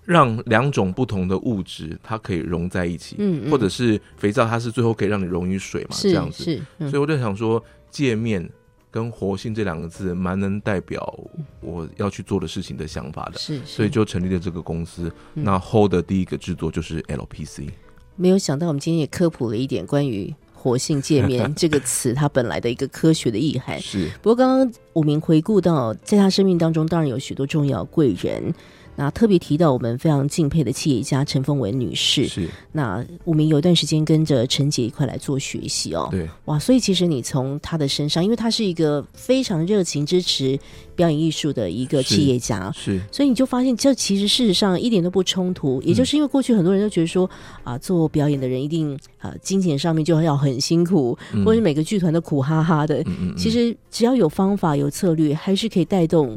[0.06, 6.44] 让两种不同的物质它可以融在一起，嗯嗯或者是肥皂，它是最后可以让你溶于水嘛，这是样子。
[6.44, 7.62] 是，嗯所以我就想说，
[7.92, 8.50] 界面
[8.90, 11.20] 跟活性这两个字，蛮能代表
[11.60, 13.38] 我要去做的事情的想法的。
[13.38, 15.12] 是，所以就成立了这个公司。
[15.36, 17.68] 嗯那 Hold 的第一个制作就是 LPC。
[18.16, 20.34] 没有想到，我们今天也科普了一点关于
[20.68, 23.80] “活性界面” 这个词它本来的一个科学的意涵。
[23.82, 28.54] 是不过，刚刚武明回顾到，在他生命当中，当然有许多重要贵人。
[28.98, 32.28] 那特别提到我们非常敬佩的企业家陈凤文女士。
[32.28, 36.10] 是，那我明有一段时间跟着陈姐一块来做学习哦。
[36.12, 40.60] 对，哇，所以其实你从她的身上，因为她是一个非常热情支持
[40.96, 45.80] 表演艺术的一个企业家，是所以你就发现，这其实事实上一点都不冲突。
[45.84, 47.30] 也就是因为过去很多人都觉得说，
[47.64, 53.04] 啊，做表演的人一定啊，金钱上面就要很辛苦，嗯或者是每个剧团都苦哈哈的。
[53.38, 56.36] 其实只要有方法、有策略，还是可以带动。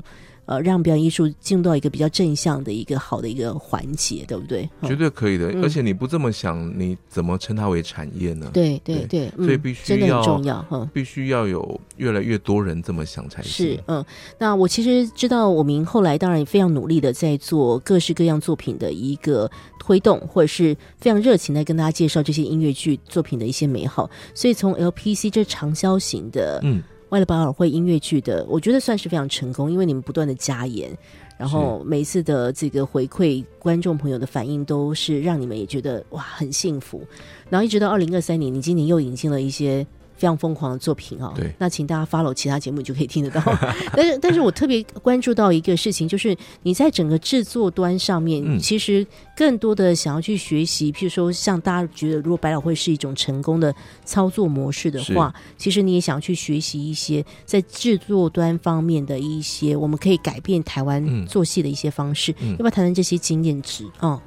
[0.50, 4.68] 呃，让表演艺术进入到一个比较正向的一个好的一个环节，对不对？
[4.82, 5.52] 绝对可以的。
[5.52, 10.88] 嗯而且你不这么想，你怎么称它为产业呢？，对对对所以必须真的重要，嗯。
[10.92, 13.52] 必须要有越来越多人这么想才行。
[13.52, 14.04] 是，嗯，
[14.38, 24.10] 那我其实知道，我们后来当然也非常努力的在做各式各样作品的一个推动，或者是非常热情的跟大家介绍这些音乐剧作品的一些美好。
[24.34, 30.90] 所以从 LPC 这长销型的嗯，外了百老汇音乐剧的，我觉得算是非常成功，因为你们不断的加演，
[31.36, 37.02] 然后每一次的这个回馈，观众朋友的反应都是让你们也觉得哇很幸福。
[37.48, 39.86] 然后一直到二零二三年，你今年又引进了一些。
[40.20, 43.42] 非常疯狂的作品哦，对那请大家 follow 其他节目，你就可以听得到。
[43.96, 62.34] 但是，但是我特别关注到一个事情，就是你在整个制作端上面，嗯其实更多的想要去学习，譬如说，像大家觉得，如果百老汇是一种成功的操作模式的话，其实你也想要去学习一些在制作端方面的一些，我们可以改变台湾嗯做戏的一些方式。
[62.40, 63.86] 嗯要不要谈谈这些经验值？
[64.00, 64.20] 哦，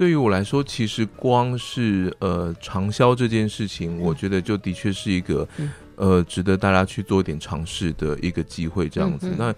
[0.00, 8.88] 对于我来说，其实光是呃长销这件事情，我觉得就的确是一个、嗯呃值得大家去做一点尝试的一个机会。
[8.88, 9.54] 这样子，那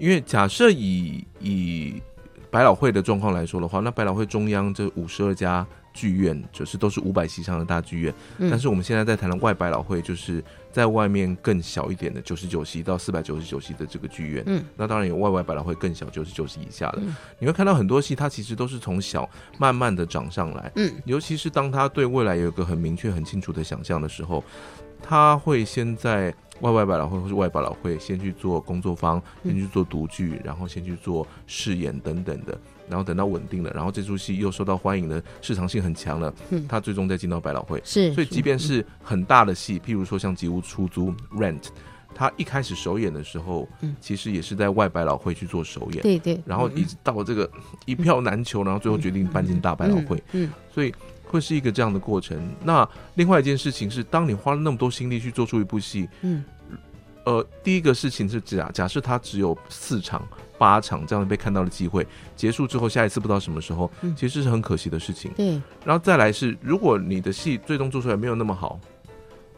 [0.00, 2.02] 因为假设以以
[2.50, 8.12] 百老汇的状况来说的话，那百老汇中央这五十二家剧院，就是都是五百席上的大剧院。
[8.38, 14.42] 嗯但是我们现在在谈的外百老汇，就是在外面更小一点的九十九席到四百九十九席的这个剧院。
[14.46, 16.98] 嗯，那当然有外外百老汇更小，九十九席以下的。
[17.00, 19.28] 嗯你会看到很多戏，它其实都是从小
[19.58, 20.70] 慢慢的长上来。
[20.76, 24.42] 嗯，尤其是当他对未来有一个很明确、很清楚的想象的时候，
[25.00, 37.80] 他会先在外外百老汇或是外百老汇先去做工作坊，嗯先去做独剧，然后先去做试演等等的，然后等到稳定了，然后这出戏又受到欢迎了，市场性很强了，嗯他最终再进到百老汇。
[37.84, 41.64] 是，所以即便是很大的戏，譬如说像《吉屋出租》（Rent），
[42.14, 46.02] 他一开始首演的时候，嗯其实也是在外百老汇去做首演。
[46.02, 47.50] 对对，然后一直到这个
[47.86, 50.94] 一票难求，然后最后决定搬进大百老汇，嗯，所以
[51.24, 52.38] 会是一个这样的过程。
[52.62, 56.44] 那另外一件事情是，当你花了那么多心力去做出一部戏，嗯
[57.24, 60.26] 呃，第一个事情是假假设他只有四场、
[60.58, 62.06] 八场这样被看到的机会，
[62.36, 65.30] 结束之后下一次不知道什么时候，嗯其实是很可惜的事情。
[65.34, 65.52] 对，
[65.84, 68.78] 然后再来是，如果你的戏最终做出来没有那么好，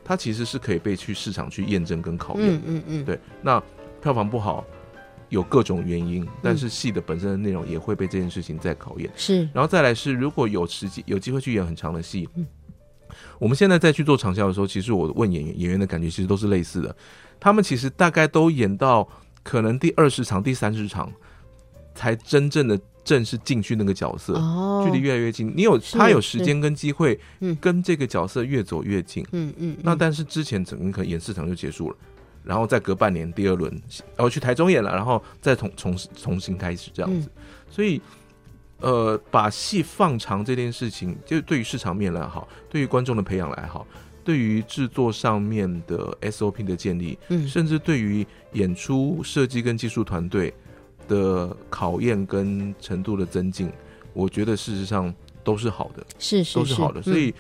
[0.05, 2.55] 它其实是可以被去市场去验证跟考验。
[2.55, 3.61] 嗯嗯嗯，对，那
[4.01, 4.65] 票房不好
[5.29, 9.11] 有各种原因，但是戏的本身的内容也会被这件事情在考验。
[9.17, 12.47] 是，然后再来是，如果有时机有机会去演很长的戏，嗯
[13.39, 16.95] 我们现在再去做长效的时候，其实我问演员演员的感觉其实都是类似的，
[17.39, 19.09] 他们其实大概都演到
[19.43, 21.13] 可能第二十场、第三十场，
[21.95, 24.35] 才真正的正式进去那个角色。
[24.35, 29.25] 哦，距离越来越近，你有他有时间跟机会嗯，跟这个角色越走越近。
[29.33, 31.97] 嗯嗯，那但是之前整个可能演四场就结束了，
[32.43, 33.71] 然后再隔半年第二轮，
[34.17, 37.29] 然后去台中演了，然后再重重重新开始这样子。
[37.71, 38.01] 所以，
[38.81, 43.87] 呃，把戏放长这件事情，就对于市场面来好，对于观众的培养来好，
[44.27, 47.47] 对于制作上面的 SOP 的建立，嗯。
[47.47, 50.53] 甚至对于演出设计跟技术团队
[51.07, 53.71] 的考验跟程度的增进，
[54.13, 56.05] 我觉得事实上都是好的。
[56.19, 57.33] 是是都是好的，所以、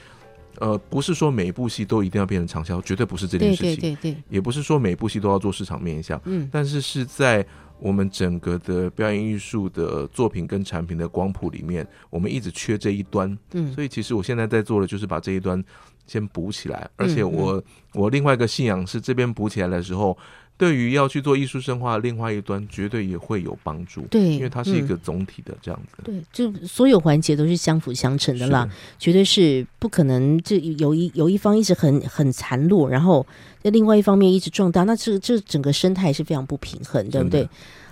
[0.60, 6.48] 呃，不是说每一部戏都一定要变成畅销，绝对不是这件事情，对对对，也不是说每一部戏都要做市场面向，嗯。
[6.52, 7.44] 但是是在
[7.78, 15.62] 我们整个的表演艺术的作品跟产品的光谱里面，我们一直缺这一端，嗯，所以其实我现在在做的就是把这一端
[16.06, 17.62] 先补起来，而且我
[17.92, 20.16] 我另外一个信仰是这边补起来的时候。
[20.58, 24.02] 对于要去做艺术生化的另外一端，绝对也会有帮助。
[24.10, 26.02] 对因为它是一个嗯总体的这样子。
[26.02, 30.40] 对，就所有环节都是相辅相成的啦，绝对是不可能。
[30.42, 33.26] 这有一有一方一直很很残弱，然后
[33.62, 37.48] 在另外一方面一直壮大，那这这整个生态是非常不平衡，对不对？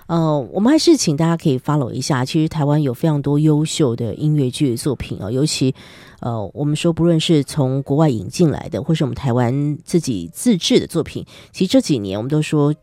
[0.07, 5.75] 呃，我们还是请大家可以 follow 一下，其实台湾有非常多优秀的音乐剧作品啊、尤其
[6.21, 12.75] 呃，我们说不论是从国外引进来的，或是我们台湾自己自制的作品，其实这几年我们都说。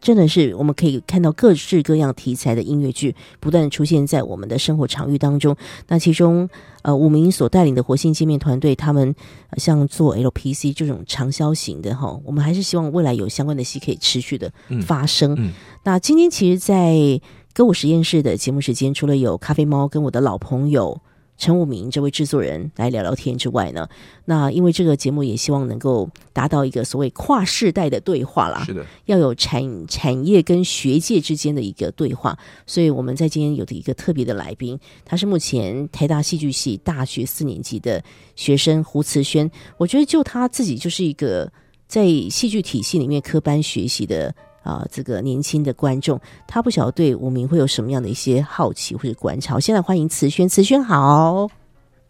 [0.00, 5.56] 真的是，我们可以看到各式各样题材的音乐剧不断出现在我们的生活场域当中。
[5.88, 6.48] 那其中，
[6.82, 9.14] 呃，武明所带领的活性界面团队，他们、
[9.50, 15.34] 呃像做 LPC 这种长销型的哈，我们还是希望未来有相关的戏可以持续的嗯发生。
[15.38, 15.52] 嗯
[15.84, 17.20] 那今天其实，在
[17.54, 21.00] 歌舞实验室的节目时间，除了有咖啡猫跟我的老朋友
[21.38, 23.88] 陈武明这位制作人来聊聊天之外呢，
[24.24, 38.02] 那因为这个节目也希望能够达到一个所谓跨世代的对话啦，是的，要有产产业跟学界之间的一个对话，所以我们在今天有的一个特别的来宾，他是目前台大戏剧系大学四年级的
[38.34, 39.50] 学生胡慈轩。
[39.76, 41.52] 我觉得就他自己就是一个
[41.86, 44.34] 在戏剧体系里面科班学习的
[44.66, 49.54] 啊、这个年轻的观众，他不晓得对吴明会有什么样的一些好奇或者观察。
[49.54, 51.48] 我现在欢迎慈轩，慈轩好，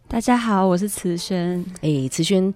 [0.09, 1.65] 大家好，我是慈轩。
[1.83, 2.53] 哎，慈轩。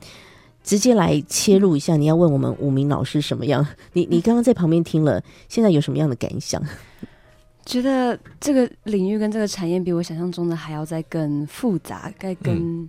[0.62, 3.66] 直接来切入一下，你要问我们武明老师什么样？
[3.94, 6.62] 你你刚刚在旁边听了，现在有什么样的感想？
[7.64, 12.88] 觉得这个领域跟这个产业比我想象中的还要再更复杂，该更、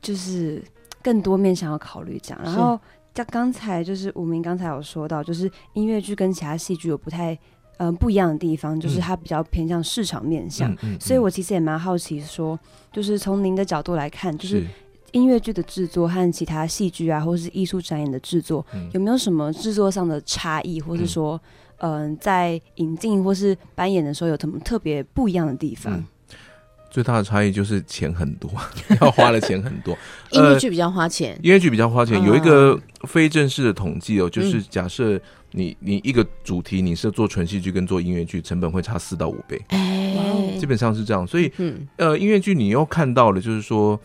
[0.00, 0.62] 就是
[1.02, 2.40] 更多面向要考虑这样。
[2.44, 2.78] 然后
[3.16, 7.32] 像刚才就是武明刚才有说到，就是音乐剧跟其他戏剧有不太
[7.78, 9.00] 嗯、呃不一样的地方，就是嗯。
[9.00, 10.70] 它比较偏向市场面向。
[10.72, 12.58] 嗯嗯所以我其实也蛮好奇说，
[12.92, 14.66] 就是从您的角度来看，就是是。
[15.12, 18.90] 音乐剧的制作和其他戏剧啊，或是艺术展演的制作，嗯。
[18.92, 21.40] 有没有什么制作上的差异，或是说，
[21.78, 26.04] 嗯、在引进或是扮演的时候有什么特别不一样的地方？
[26.96, 28.50] 嗯最大的差异就是钱很多，
[29.02, 29.94] 要花的钱很多。
[30.32, 34.64] 音乐剧比较花钱，音乐剧比较花钱，啊有一个非正式的统计哦，就是嗯。
[34.70, 40.56] 假设你你一个主题你是做纯戏剧跟做音乐剧，成本会差四到五倍，哎。
[40.58, 41.26] 基，本上是这样。
[41.26, 41.86] 所以嗯。
[41.96, 44.00] 呃，音乐剧你又看到了，就是说，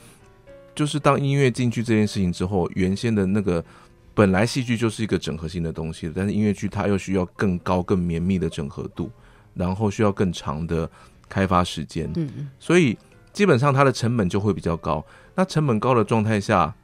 [0.75, 3.63] 就是当音乐进去这件事情之后，原先的那个
[4.13, 9.09] 本来戏剧就是一个整合性的东西，但是音乐剧它又需要更高、更绵密的整合度，
[9.53, 10.89] 然后需要更长的
[11.31, 12.97] 开发时间，嗯嗯，所以
[13.31, 15.03] 基本上它的成本就会比较高。
[15.35, 16.75] 那成本高的状态下，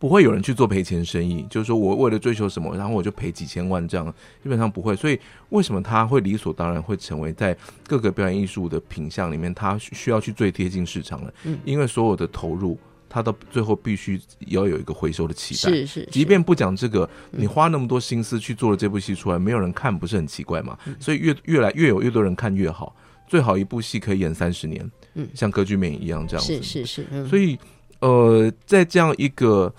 [0.00, 4.12] 不会有人去做赔钱生意，就是说我为了追求什么，然后我就赔几千万这样，
[4.42, 4.96] 基本上不会。
[4.96, 5.16] 所以
[5.50, 11.32] 为什么它会理所当然会成为在各个表演艺术的品相里面，它需要去最贴近市场了？
[11.44, 12.76] 嗯因为所有的投入，
[13.08, 15.70] 它到最后必须要有一个回收的期待。
[15.72, 20.76] 是是，即便不讲这个，嗯你花那么多心思去做了这部戏出来，没有人看，不是很奇怪吗？
[20.86, 22.96] 嗯所以越越来越有越多人看越好，
[23.30, 26.52] 最好一部戏可以演三十年，嗯像歌剧魅影一样这样子。
[26.56, 27.56] 是是是，嗯所以
[28.00, 29.72] 呃，在这样一个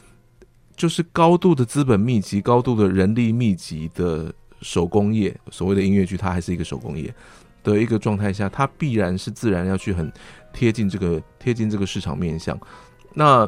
[0.78, 7.14] 就是高度的资本密集、高度的人力密集的手工业，所谓的音乐剧，它还是一个手工业
[7.62, 10.10] 的一个状态下，它必然是自然要去很
[10.54, 12.58] 贴近这个贴近这个市场面向。
[13.14, 13.46] 那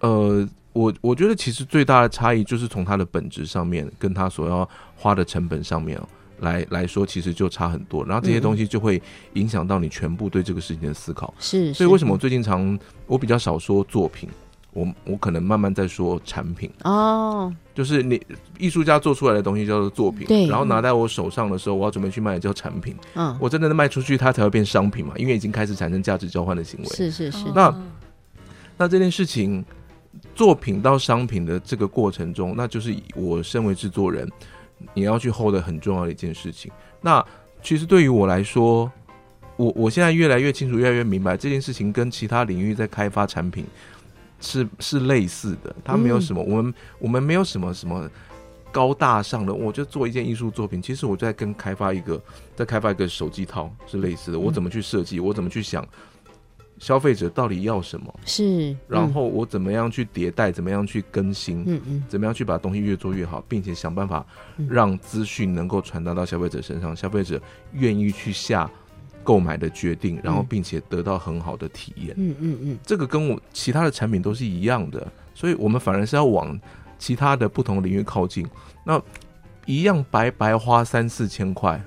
[0.00, 6.06] 呃，我我觉得其实最大的差异就是从它的本质上面，跟它所要花的成本上面哦
[6.40, 8.04] 来来说，其实就差很多。
[8.04, 9.00] 然后这些嗯东西就会
[9.34, 11.32] 影响到你全部对这个事情的思考。
[11.38, 14.28] 是，所以为什么我最近常我比较少说作品，
[14.72, 18.20] 我我可能慢慢在说产品，哦，就是你
[18.58, 20.46] 艺术家做出来的东西叫做作品，对。
[20.46, 26.86] 然后拿在我手上的时候，我要准备去卖的叫产品，嗯，我真的卖出去它才会变商品嘛，因为已经开始产生价值交换的行为。
[26.88, 27.74] 是是是，那
[28.76, 29.64] 那这件事情，
[30.34, 34.30] 作品到商品的这个过程中，那就是我身为制作人，
[34.94, 36.70] 你要去 hold 的很重要的一件事情。
[37.00, 37.24] 那
[37.62, 38.90] 其实对于我来说，
[39.56, 43.64] 我我现在越来越清楚，越来越明白这件事情跟其他领域在开发产品
[44.40, 48.08] 是是类似的，它没有什么，我们我们没有什么什么。
[48.70, 50.80] 高大上的，我就做一件艺术作品。
[50.80, 52.20] 其实我在跟开发一个，
[52.54, 54.38] 在开发一个手机套是类似的。
[54.38, 55.18] 我怎么去设计？
[55.18, 55.82] 我怎么去想
[56.78, 58.20] 消费者到底要什么？
[58.24, 64.24] 是，然后我怎么样去迭代，怎么样去更新，嗯嗯怎么样去把东西越做越好，并且想办法
[64.56, 67.40] 嗯让资讯能够传达到消费者身上，消费者
[67.72, 68.70] 愿意去下
[69.24, 72.14] 购买的决定，然后并且得到很好的体验。
[72.16, 76.58] 嗯嗯嗯，这个跟我其他的产品都是一样的，所以我们反而是要往
[76.98, 78.46] 其他的不同领域靠近。
[78.84, 79.00] 那
[79.66, 81.78] 一样白白花三四千块，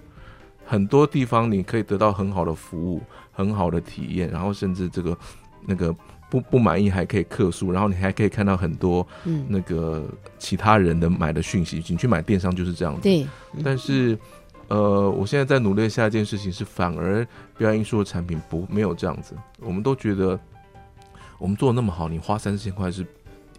[0.65, 3.01] 很多地方你可以得到很好的服务、
[3.31, 5.17] 很好的体验，然后甚至这个
[5.65, 5.95] 那个
[6.29, 10.07] 不不满意还可以客诉，然后你还可以看到很多嗯，那个
[10.37, 13.01] 其他人的买的讯息，你去买电商就是这样子。
[13.01, 13.27] 对，
[13.63, 14.17] 但是，
[14.67, 17.27] 呃，我现在在努力下一件事情是，反而
[17.57, 20.39] 表演艺术的产品不没有这样子，我们都觉得
[21.37, 23.05] 我们做的那么好，你花三四千块是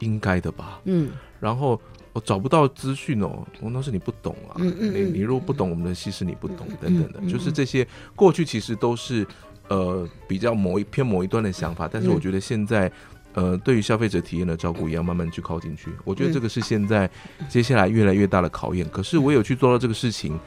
[0.01, 0.81] 应该的吧？
[0.85, 1.11] 嗯。
[1.41, 1.81] 然后
[2.13, 9.27] 我找不到资讯哦，我那是你不懂啊，嗯嗯嗯你你如果不懂我们的戏是你不懂嗯等等的，就是这些过去其实都是
[9.73, 12.93] 呃比较某一偏某一端的想法，但是我嗯觉得现在。
[13.35, 15.89] 呃，对于消费者体验的照顾也要慢慢去靠进去。
[16.05, 17.09] 我觉得嗯这个是现在
[17.49, 18.87] 接下来越来越大的考验。
[18.91, 20.39] 可是我有去做到这个事情，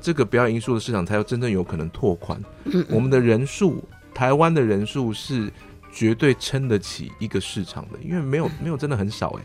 [0.00, 2.40] 这个表演艺术的市场才有真正有可能拓宽。
[2.66, 3.82] 嗯我们的人数，
[4.14, 5.52] 台湾的人数是
[5.92, 9.42] 绝对撑得起一个市场的，因为没有没有真的很少哎、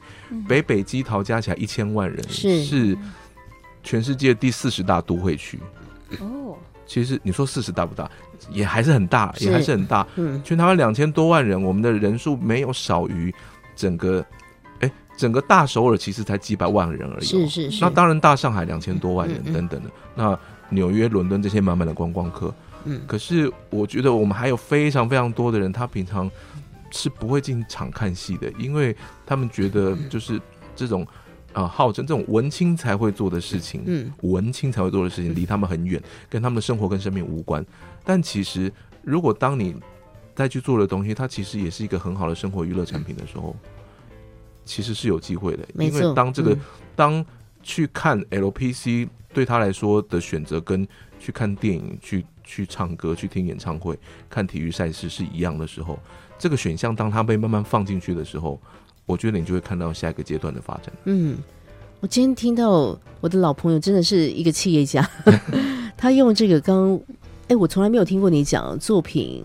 [0.47, 2.95] 北北基桃加起来一千万人，是
[3.81, 5.59] 全世界第四十大都会区。
[6.19, 6.55] 哦，
[6.85, 8.07] 其实你说四十大不大，
[8.51, 10.05] 也还是很大，也还是很大。
[10.15, 10.41] 嗯。
[10.43, 13.33] 全台湾两千多万人，我们的人数没有少于
[13.75, 14.25] 整个，
[14.79, 17.25] 哎，整个大首尔其实才几百万人而已、哦。
[17.25, 20.37] 是是是，那当然，大上海两千多万人等等的，那
[20.69, 22.53] 纽约、伦敦这些满满的观光客。
[22.85, 23.01] 嗯。
[23.07, 26.29] 可是我觉得我们还有非常非常多的人，他平常
[26.91, 30.39] 是不会进场看戏的，因为他们觉得就是
[30.75, 31.05] 这种
[31.53, 37.65] 啊、号称这种文青才会做的事情，嗯文青才会做的事情，离他们很远，跟他们的生活跟生命无关。
[38.03, 38.71] 但其实，
[39.03, 39.75] 如果当你
[40.35, 43.55] 再去做的东西，它其实也是一个很好的生活娱乐产品的时候，
[44.65, 45.65] 其实是有机会的。
[45.75, 46.59] 因为当这个、嗯
[46.95, 47.25] 当
[47.63, 50.87] 去看 LPC 对他来说的选择，跟
[51.17, 53.97] 去看电影、去去唱歌、去听演唱会、
[54.29, 55.97] 看体育赛事是一样的时候，
[56.37, 58.61] 这个选项当他被慢慢放进去的时候，
[59.05, 60.93] 我觉得你就会看到下一个阶段的发展。
[61.05, 61.37] 嗯，
[61.99, 65.07] 我今天听到我的老朋友真的是一个企业家，
[65.97, 66.99] 他用这个刚，
[67.47, 69.43] 哎，我从来没有听过你讲作品，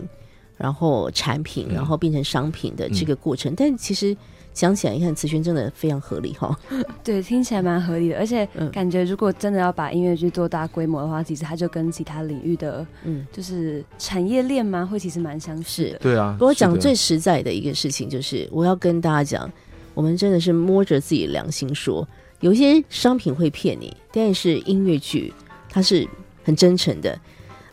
[0.57, 4.15] 然后产品，嗯然后变成商品的这个过程，但其实
[4.53, 6.57] 讲起来，你看慈轩真的非常合理哈。
[7.03, 15.99] 对，听起来蛮合理的，而且嗯感觉如果真的要把音乐剧做大规模的话，其实它就跟其他领域的，嗯，就是产业链嘛，会其实蛮相似的。
[15.99, 19.51] 对啊，不过讲最实在的一个事情，就是我要跟大家讲，
[19.93, 22.05] 我们真的是摸着自己良心说，
[22.41, 25.33] 有一些商品会骗你，但是音乐剧
[25.69, 26.07] 它是
[26.43, 27.17] 很真诚的。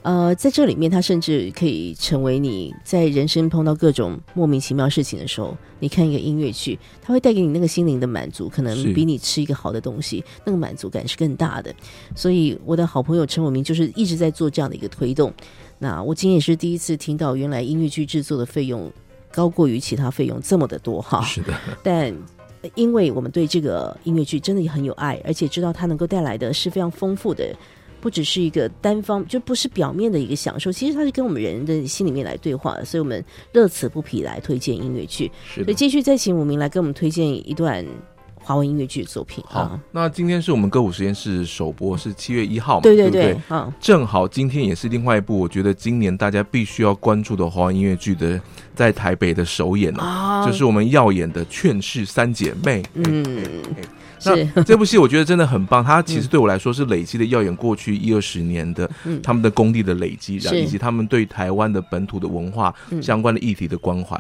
[0.07, 11.75] 呃，在这里面，它甚至可以成为你在人生碰到各种莫名其妙事情的时候，你看一个音乐剧，它会带给你那个心灵的满足，可能比你吃一个好的东西那个满足感是更大的。
[12.15, 15.35] 所以，我的好朋友陈伟明就是一直在做这样的一个推动。
[15.77, 18.89] 那我今天也是第一次听到，原来音乐剧制作的费用
[19.33, 21.21] 高过于其他费用这么的多哈。
[21.23, 21.53] 是的，
[21.83, 22.15] 但
[22.63, 27.53] 呃因为我们对这个音乐剧真的也很有爱，而且知道它能够带来的是非常丰富的，
[28.01, 35.31] 不只是一个单方，就不是表面的一个享受，其实它是跟我们人的心里面来对话的，所以我们乐此不疲来推荐音乐剧。
[35.55, 37.85] 所以继续再请武明来跟我们推荐一段
[38.37, 42.83] 华文音乐剧的作品好啊。，那今天是我们歌舞实验室首播，是七月一号嘛？
[42.83, 48.41] 对对对不对对，啊，正好今天也是另外一部，我觉得今年大家必须要关注的华文音乐剧的
[48.75, 52.83] 在台北的首演哦，啊就是我们耀眼的《劝世三姐妹》。
[52.95, 53.35] 嗯，
[54.55, 59.21] 那这部戏我觉得真的很棒，它 其实对我来说是累积的耀眼过去一二十年的嗯。
[59.23, 63.03] 他们的功力的累积，然后以及他们对台湾的本土的文化嗯。
[63.03, 64.17] 相关的议题的关怀。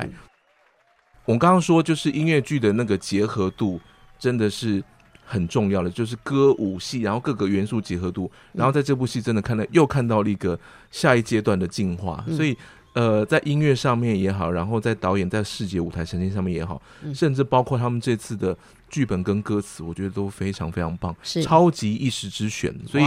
[1.25, 3.81] 我刚刚说，就是音乐剧的那个结合度
[4.19, 4.83] 真的是
[5.25, 10.59] 很重要的，就是歌舞戏，然后各个元素结合度，然后在这部戏真的看到又看到了一个
[10.91, 12.37] 下一阶段的进化，嗯。
[12.37, 12.57] 所以。
[12.97, 17.15] 呃，在音乐上面也好，然后在导演在视觉舞台呈现上面也好，嗯。
[17.15, 18.57] 甚至包括他们这次的
[18.97, 22.75] 剧本跟歌词，我觉得都非常非常棒，是超级一时之选。
[22.87, 23.05] 所以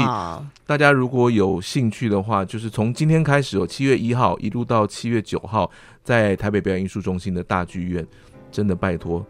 [0.64, 5.68] 大家如果有兴趣的话，就是从今天开始哦，七月一号一路到七月九号，
[6.04, 8.06] 在台北表演艺术中心的大剧院，
[8.52, 9.26] 真的拜托。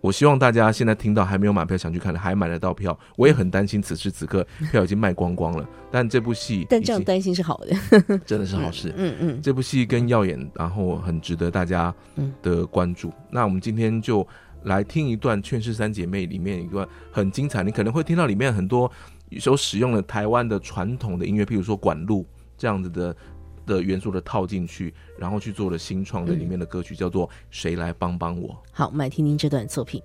[0.00, 2.96] 我希望大家现在听到还没有买票想去看的，还买得到票。
[3.16, 7.74] 我也很担心此时此刻 票已经卖光光了，但这部戏 但这样担心是好的，
[8.24, 8.94] 真的是好事。
[8.96, 13.12] 嗯嗯，这部戏跟耀眼，然后很值得大家嗯的关注。
[13.28, 14.24] 那我们今天就
[14.66, 18.90] 来听一段《劝世三姐妹》里面一段很精彩，你可能会听到里面很多
[19.28, 22.26] 有时候使用了台湾的传统的音乐，譬如说管路
[22.58, 23.16] 这样子的
[23.64, 28.48] 的元素的套进去，然后去做了新创的里面的歌曲，叫做《谁来帮帮我》。
[28.72, 30.02] 好，我们来听听这段作品。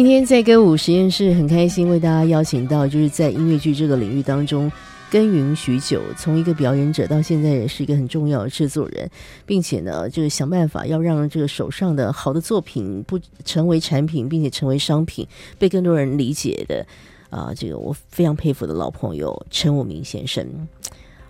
[0.00, 4.72] 今天在歌舞实验室很开心为大家邀请到，就是在音乐剧这个领域当中
[5.10, 9.10] 耕耘许久，从一个表演者到现在也是一个很重要的制作人，
[9.44, 15.28] 并且呢，就是想办法要让这个手上的好的作品不成为产品，并且成为商品，
[15.58, 16.86] 被更多人理解的
[17.28, 20.46] 啊、这个我非常佩服的老朋友陈武明先生。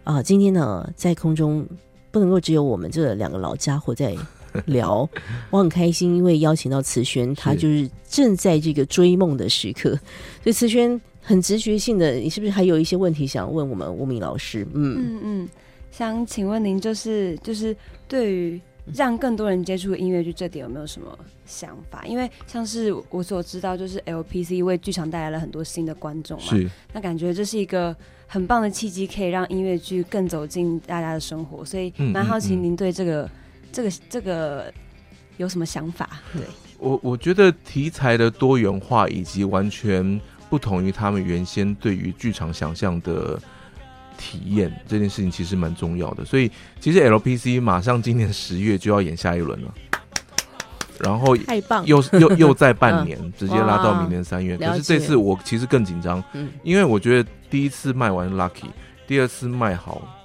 [0.05, 1.67] 啊、今天呢在空中
[2.13, 4.15] 不能够只有我们这两个老家伙在
[4.67, 5.09] 聊，
[5.51, 9.91] 我很开心，因为邀请到慈轩，他就是正在这个追梦的时刻，
[10.43, 14.67] 所以慈轩很直觉性的，你是不是还有一些问题想问我们吴敏老师？
[14.73, 15.49] 嗯，嗯嗯，
[15.91, 17.77] 想请问您，就是就是
[18.09, 18.61] 对于
[18.95, 22.05] 让更多人接触音乐剧这点有没有什么想法？
[22.07, 27.95] 因为像是我所知道，就是 LPC 为剧场带来了很多新的观众嘛，是那感觉这是一个
[28.27, 33.31] 很棒的契机，可以让音乐剧更走进大家的生活，所以嗯蛮好奇您对这个、
[33.73, 34.73] 这个这个
[35.37, 36.09] 有什么想法？
[36.33, 36.43] 对，
[36.79, 43.41] 我我觉得题材的多元化以及完全不同于他们原先对于剧场想象的
[44.19, 46.25] 体验这件事情，其实蛮重要的。
[46.25, 49.75] 所以其实 LPC 马上今年十月就要演下一轮了，
[50.99, 54.59] 然后太棒，又又又再半年，直接拉到明年三月。
[54.59, 58.69] 可是这次我其实更紧张，嗯因为我觉得第一次卖完 lucky，
[59.07, 60.20] 第二次卖好，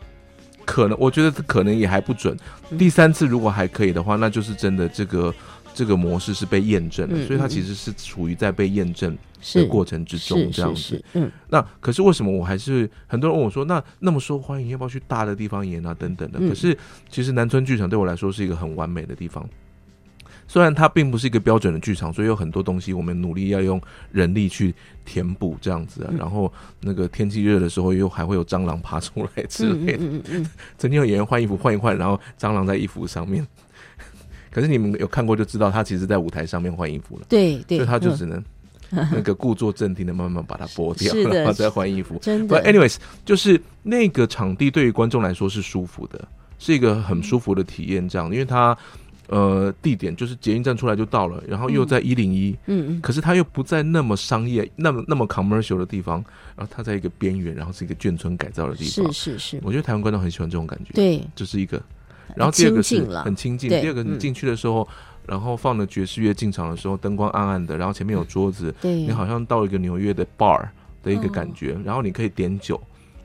[0.65, 2.35] 可能我觉得可能也还不准。
[2.71, 5.33] 嗯第三次如果还可以的话，那就是真的这个
[5.73, 9.15] 这个模式是被验证的，所以它其实是处于在被验证
[9.53, 11.01] 的过程之中这样子。
[11.13, 15.93] 嗯那可是为什么我还是很多人问我说，那那么受欢迎，要不要去大的地方演啊？
[15.93, 16.39] 等等的。
[16.41, 16.75] 嗯可是
[17.09, 19.47] 其实南村剧场对我来说是一个很完美的地方。
[20.55, 26.07] 虽然它并不是一个标准的剧场，所以有很多东西我们努力要用人力去填补这样子啊。
[26.11, 26.49] 嗯然后
[26.79, 29.97] 那个天气热的时候，又还会有蟑螂爬出来之嗯类的。
[29.99, 33.45] 嗯嗯嗯曾经有演员换衣服换一换，然后蟑螂在衣服上面。
[34.49, 38.41] 可是你们有看过就知道，他其实在舞台上面换衣服了，对对，所以他就嗯只能
[39.11, 42.17] 那个故作镇定的慢慢把它剥掉， 然后 再换衣服。
[42.21, 42.95] 真 But 的 anyways，
[43.25, 46.25] 就是那个场地对于观众来说是舒服的，
[46.59, 48.07] 是一个很舒服的体验。
[48.07, 48.77] 这样，因为它
[49.27, 53.01] 呃地点就是捷运站出来就到了，然后又在一零一，嗯嗯。
[53.01, 56.23] 可是它又不在那么商业、那么那么 commercial 的地方，
[56.55, 59.11] 然后它在一个边缘，然后是一个眷村改造的地方。
[59.11, 59.31] 是。
[59.37, 61.81] 是是，我觉得台湾观众很喜欢这种感觉，，对，这是一个。
[62.35, 64.19] 然后第二个是很亲近，第二个你嗯。
[64.19, 64.87] 进去的时候，
[65.27, 70.67] 然后放了爵士乐进场的时候，灯光暗暗的，然后前面有桌子，对，你好像到一个纽约的 bar
[71.03, 72.81] 的一个感哦觉，然后你可以点酒，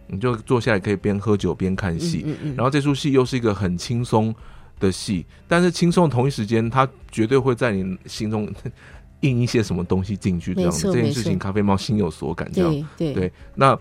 [0.07, 4.35] 你就坐下来可以边喝酒边看戏，嗯嗯嗯，然后这出戏又是一个很轻松
[4.81, 8.53] 的戏，但是轻松的同一时间，它绝对会在你心中
[9.21, 13.79] 印一些什么东西进去，这样子没错这件事情，错咖啡猫心有所感，这样对对对，那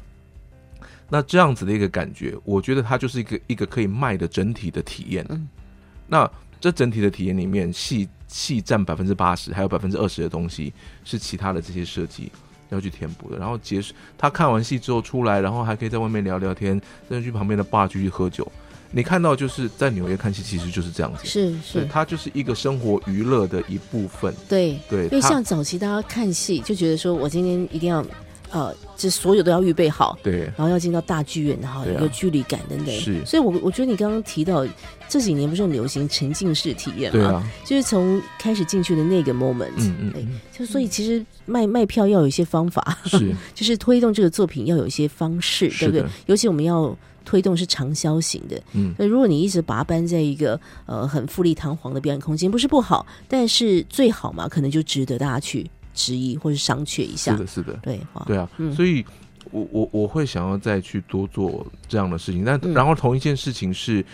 [1.09, 5.25] 那这样子的一个感觉，我觉得它就是一个一个可以卖的整体的体验。
[5.29, 5.47] 嗯
[6.11, 6.29] 那
[6.59, 10.73] 这整体的体验里面，戏戏占百分之八十，还有百分之二十的东西
[11.05, 12.31] 是其他的这些设计
[12.69, 13.37] 要去填补的。
[13.37, 18.51] 然后结束，他看完戏之后出来，然后还可以在外面聊聊天，再去旁边的 bar 继续喝酒。
[18.91, 21.25] 你看到就是在纽约看戏，其实就是这样子。
[21.25, 24.33] 是，是，它就是一个生活娱乐的一部分。
[24.47, 24.79] 对。
[24.89, 28.03] 对，因为像早期大家看戏就觉得说，我今天一定要，
[28.51, 30.41] 呃，这所有都要预备好，对。
[30.55, 32.01] 然后要进到大剧院，然后对啊。
[32.01, 32.87] 有距离感等等。
[32.99, 33.23] 是。
[33.25, 34.65] 所以我我觉得你刚刚提到
[35.07, 37.43] 这几年不是很流行沉浸式体验吗？
[37.65, 43.35] 就是从开始进去的那个 moment，哎嗯就所以其实卖卖票要有一些方法，是。
[43.53, 46.03] 就是推动这个作品要有一些方式，对不对？
[46.25, 46.95] 尤其我们要
[47.25, 48.93] 推动是长销型的，嗯。
[48.97, 55.69] 那如果你一直把它搬在一个呃很富丽堂皇的表演空间，不是不好，但是最好嘛，可能就值得大家去
[55.99, 57.33] 质疑或是商榷一下。
[57.33, 57.73] 是的，是的。
[57.83, 59.05] 对，对啊，嗯所以
[59.51, 64.05] 我我我会想要再去多做这样的事情，但、嗯然后同一件事情是，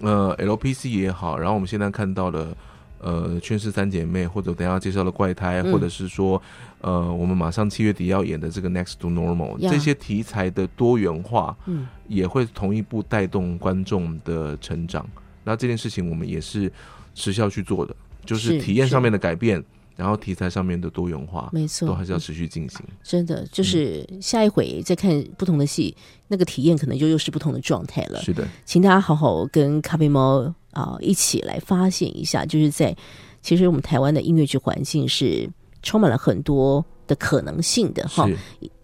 [0.00, 2.56] 呃，LPC 也好，然后我们现在看到的。
[3.00, 6.42] 呃，圈氏三姐妹，或者等下介绍的怪胎，嗯或者是说，
[6.80, 15.06] 呃，我们马上七月底要演的这个 Next to Normal，这些题材的多元化，嗯，也会同一步带动观众的成长。
[15.44, 16.68] 那这件事情我们也是
[17.14, 19.62] 持续要去做的，就是体验上面的改变，
[19.98, 22.80] 然后题材上面的多元化，没错，都还是要持续进行。
[23.02, 25.92] 真的就是下一回再看不同的戏，
[26.28, 28.22] 那个体验可能就又是不同的状态了。
[28.22, 32.96] 是的，请大家好好跟咖啡猫啊、一起来发现一下，就是在
[33.42, 35.50] 其实我们台湾的音乐剧环境是
[35.82, 38.28] 充满了很多的可能性的哈。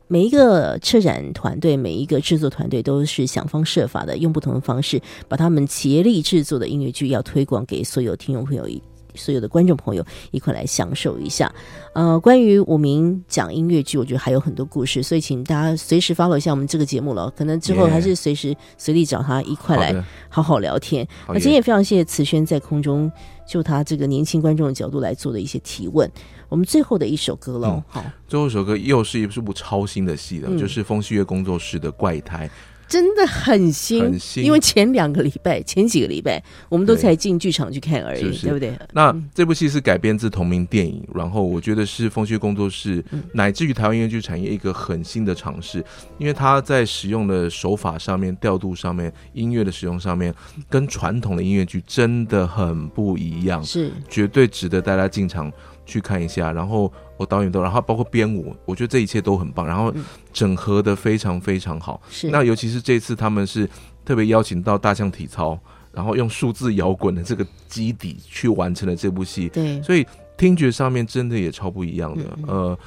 [0.09, 8.83] 每一个策展团队，每一个制作团队都是想方设法的，用不同的方式把他们竭力制作的音乐剧要推广给所有听众朋友一。
[9.15, 11.53] 所有的观众朋友一块来享受一下，
[11.95, 17.31] 呃，关于武明讲音乐剧，我觉得还有很多故事，所以请大家随时 follow 一下我们这个节目了。
[17.37, 19.93] 可能之后还是随时随地找他一块来
[20.29, 21.07] 好，好好聊天。
[21.27, 23.11] 好那今天也非常谢谢慈轩在空中
[23.47, 26.11] 就他这个年轻观众的角度来做的一些提问。
[26.49, 32.49] 我们最后的一首歌喽，好，最后一首歌又是一部超新的戏了，嗯就是风戏月工作室的《怪胎》。
[32.89, 34.45] 真的很新，很新。
[34.45, 38.47] 因为前两个礼拜、前几个礼拜，我们都才进剧场去看而已，是是。
[38.47, 38.79] 对不对？
[38.93, 45.85] 那这部戏是改编自同名电影，然后我觉得是风趣工作室乃至于台湾音乐剧产业一个很新的尝试，
[46.19, 50.35] 因为它在使用的手法上面、调度上面、音乐的使用上面，
[50.69, 53.91] 跟传统的音乐剧真的很不一样，是。
[54.09, 55.51] 绝对值得大家进场
[55.87, 56.53] 去看一下。
[56.53, 59.93] 然后我导演都，然后包括编舞，我觉得这一切都很棒，然后
[60.33, 62.01] 整合的非常非常好。
[62.11, 63.69] 是那尤其是这次他们是
[64.05, 65.59] 特别邀请到大象体操，
[65.93, 70.07] 然后用数字摇滚的这个基底去完成了这部戏，对，所以
[70.37, 72.25] 听觉上面真的也超不一样的。
[72.47, 72.79] 呃，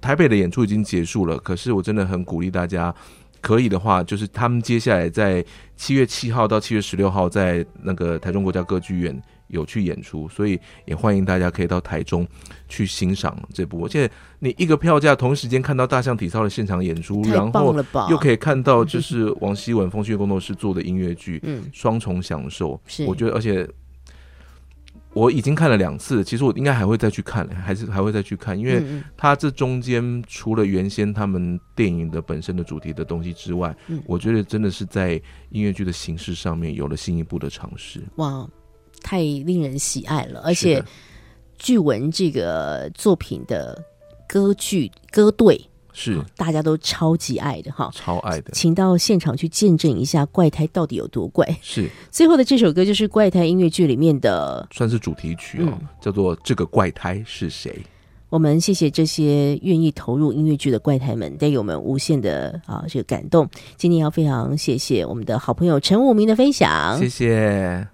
[0.00, 2.94] 台北的演出已经结束了，可是我真的很鼓励大家。
[3.40, 5.44] 可以的话，就是他们接下来在
[5.74, 9.20] 七月七号到七月十六号在那个台中国家歌剧院
[9.52, 12.26] 有去演出，所以也欢迎大家可以到台中
[12.68, 13.84] 去欣赏这部。
[13.84, 17.74] 而且你一个票价同时间看到大象体操的现场演出，然后
[18.10, 22.80] 又可以看到就是王希文风趣工作室做的音乐剧，嗯，双重享受。
[22.86, 23.68] 是我觉得，而且
[25.14, 28.82] 我已经看了两次，其实我应该还会再去看，还是还会再去看，因为
[29.14, 38.02] 它这中间除了原先他们电影的本身的主题的东西之外，嗯我觉得真的是在音乐剧的形式上面有了进一步的尝试。
[38.16, 38.48] 哇，
[39.02, 40.40] 太令人喜爱了！
[40.44, 40.82] 而且
[41.58, 43.78] 据闻这个作品的
[44.26, 45.60] 歌剧歌队
[45.92, 51.46] 是大家都超级爱的哈，超爱的，请到现场去见证一下怪胎到底有多怪。
[51.60, 57.70] 是最后的这首歌就是怪胎音乐剧里面的，算是主题曲哦，嗯叫做《这个怪胎是谁》。
[58.30, 63.46] 我们谢谢这些愿意投入音乐剧的怪胎们，带给我们无限的啊这个感动。
[63.76, 67.91] 今天要非常谢谢我们的好朋友陈武明的分享，谢谢。